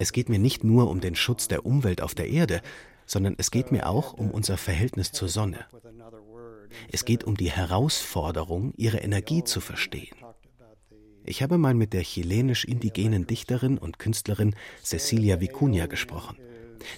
Es 0.00 0.12
geht 0.12 0.28
mir 0.28 0.40
nicht 0.40 0.64
nur 0.64 0.90
um 0.90 1.00
den 1.00 1.14
Schutz 1.14 1.46
der 1.46 1.64
Umwelt 1.64 2.00
auf 2.00 2.16
der 2.16 2.28
Erde, 2.28 2.60
sondern 3.06 3.36
es 3.38 3.52
geht 3.52 3.70
mir 3.70 3.88
auch 3.88 4.14
um 4.14 4.30
unser 4.32 4.56
Verhältnis 4.56 5.12
zur 5.12 5.28
Sonne. 5.28 5.64
Es 6.90 7.04
geht 7.04 7.24
um 7.24 7.36
die 7.36 7.50
Herausforderung, 7.50 8.72
ihre 8.76 8.98
Energie 8.98 9.44
zu 9.44 9.60
verstehen. 9.60 10.16
Ich 11.24 11.42
habe 11.42 11.56
mal 11.58 11.74
mit 11.74 11.92
der 11.92 12.02
chilenisch-indigenen 12.02 13.26
Dichterin 13.26 13.78
und 13.78 13.98
Künstlerin 13.98 14.54
Cecilia 14.82 15.36
Vicuña 15.36 15.86
gesprochen. 15.86 16.36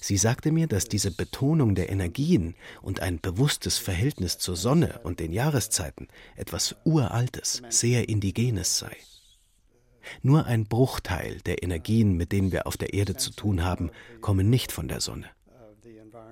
Sie 0.00 0.16
sagte 0.16 0.50
mir, 0.50 0.66
dass 0.66 0.87
diese 0.87 1.10
Betonung 1.10 1.74
der 1.74 1.90
Energien 1.90 2.54
und 2.80 3.00
ein 3.00 3.20
bewusstes 3.20 3.76
Verhältnis 3.76 4.38
zur 4.38 4.56
Sonne 4.56 5.00
und 5.02 5.20
den 5.20 5.32
Jahreszeiten 5.32 6.08
etwas 6.37 6.76
Uraltes, 6.84 7.62
sehr 7.68 8.08
Indigenes 8.08 8.78
sei. 8.78 8.96
Nur 10.22 10.46
ein 10.46 10.66
Bruchteil 10.66 11.40
der 11.46 11.62
Energien, 11.62 12.16
mit 12.16 12.32
denen 12.32 12.52
wir 12.52 12.66
auf 12.66 12.76
der 12.76 12.94
Erde 12.94 13.16
zu 13.16 13.30
tun 13.30 13.64
haben, 13.64 13.90
kommen 14.20 14.50
nicht 14.50 14.72
von 14.72 14.88
der 14.88 15.00
Sonne. 15.00 15.26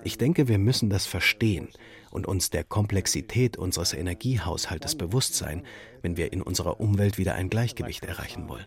Ich 0.03 0.17
denke, 0.17 0.47
wir 0.47 0.57
müssen 0.57 0.89
das 0.89 1.05
verstehen 1.05 1.69
und 2.11 2.27
uns 2.27 2.49
der 2.49 2.63
Komplexität 2.63 3.57
unseres 3.57 3.93
Energiehaushaltes 3.93 4.95
bewusst 4.95 5.35
sein, 5.35 5.63
wenn 6.01 6.17
wir 6.17 6.33
in 6.33 6.41
unserer 6.41 6.79
Umwelt 6.79 7.17
wieder 7.17 7.35
ein 7.35 7.49
Gleichgewicht 7.49 8.05
erreichen 8.05 8.49
wollen. 8.49 8.65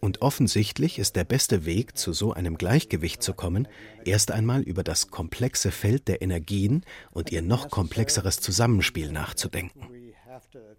Und 0.00 0.20
offensichtlich 0.20 0.98
ist 0.98 1.16
der 1.16 1.24
beste 1.24 1.64
Weg, 1.64 1.96
zu 1.96 2.12
so 2.12 2.34
einem 2.34 2.58
Gleichgewicht 2.58 3.22
zu 3.22 3.32
kommen, 3.32 3.66
erst 4.04 4.32
einmal 4.32 4.60
über 4.60 4.84
das 4.84 5.08
komplexe 5.08 5.70
Feld 5.70 6.08
der 6.08 6.20
Energien 6.20 6.84
und 7.10 7.32
ihr 7.32 7.40
noch 7.40 7.70
komplexeres 7.70 8.38
Zusammenspiel 8.40 9.10
nachzudenken. 9.10 10.03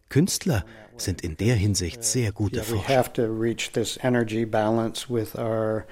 Künstler 0.10 0.66
sind 0.98 1.22
in 1.22 1.38
der 1.38 1.56
Hinsicht 1.56 2.04
sehr 2.04 2.32
gute 2.32 2.64
Forscher. 2.64 3.14
To 3.14 3.28
reach 3.28 3.72
this 3.72 3.98
energy 4.02 4.46
balance 4.46 5.10
with 5.10 5.36
our 5.38 5.86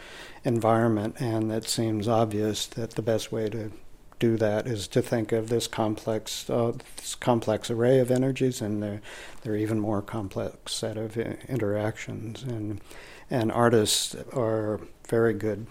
environment 0.44 1.20
and 1.22 1.52
it 1.52 1.68
seems 1.68 2.08
obvious 2.08 2.68
that 2.68 2.92
the 2.96 3.02
best 3.02 3.32
way 3.32 3.50
to 3.50 3.72
do 4.20 4.38
that 4.38 4.68
is 4.68 4.88
to 4.88 5.02
think 5.02 5.32
of 5.32 5.50
this 5.50 5.68
complex 5.68 6.50
uh, 6.50 6.72
this 6.98 7.16
complex 7.16 7.70
array 7.70 8.00
of 8.00 8.12
energies 8.12 8.62
and 8.62 8.82
there 8.82 9.02
there 9.42 9.54
are 9.54 9.58
even 9.58 9.80
more 9.80 10.02
complex 10.02 10.74
set 10.74 10.98
of 10.98 11.18
interactions 11.18 12.44
and 12.44 12.82
and 13.30 13.52
artists 13.52 14.16
are 14.34 14.80
very 15.08 15.34
good 15.34 15.68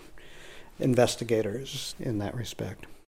investigators 0.78 1.94
in 1.98 2.18
that 2.18 2.34
respect. 2.34 2.86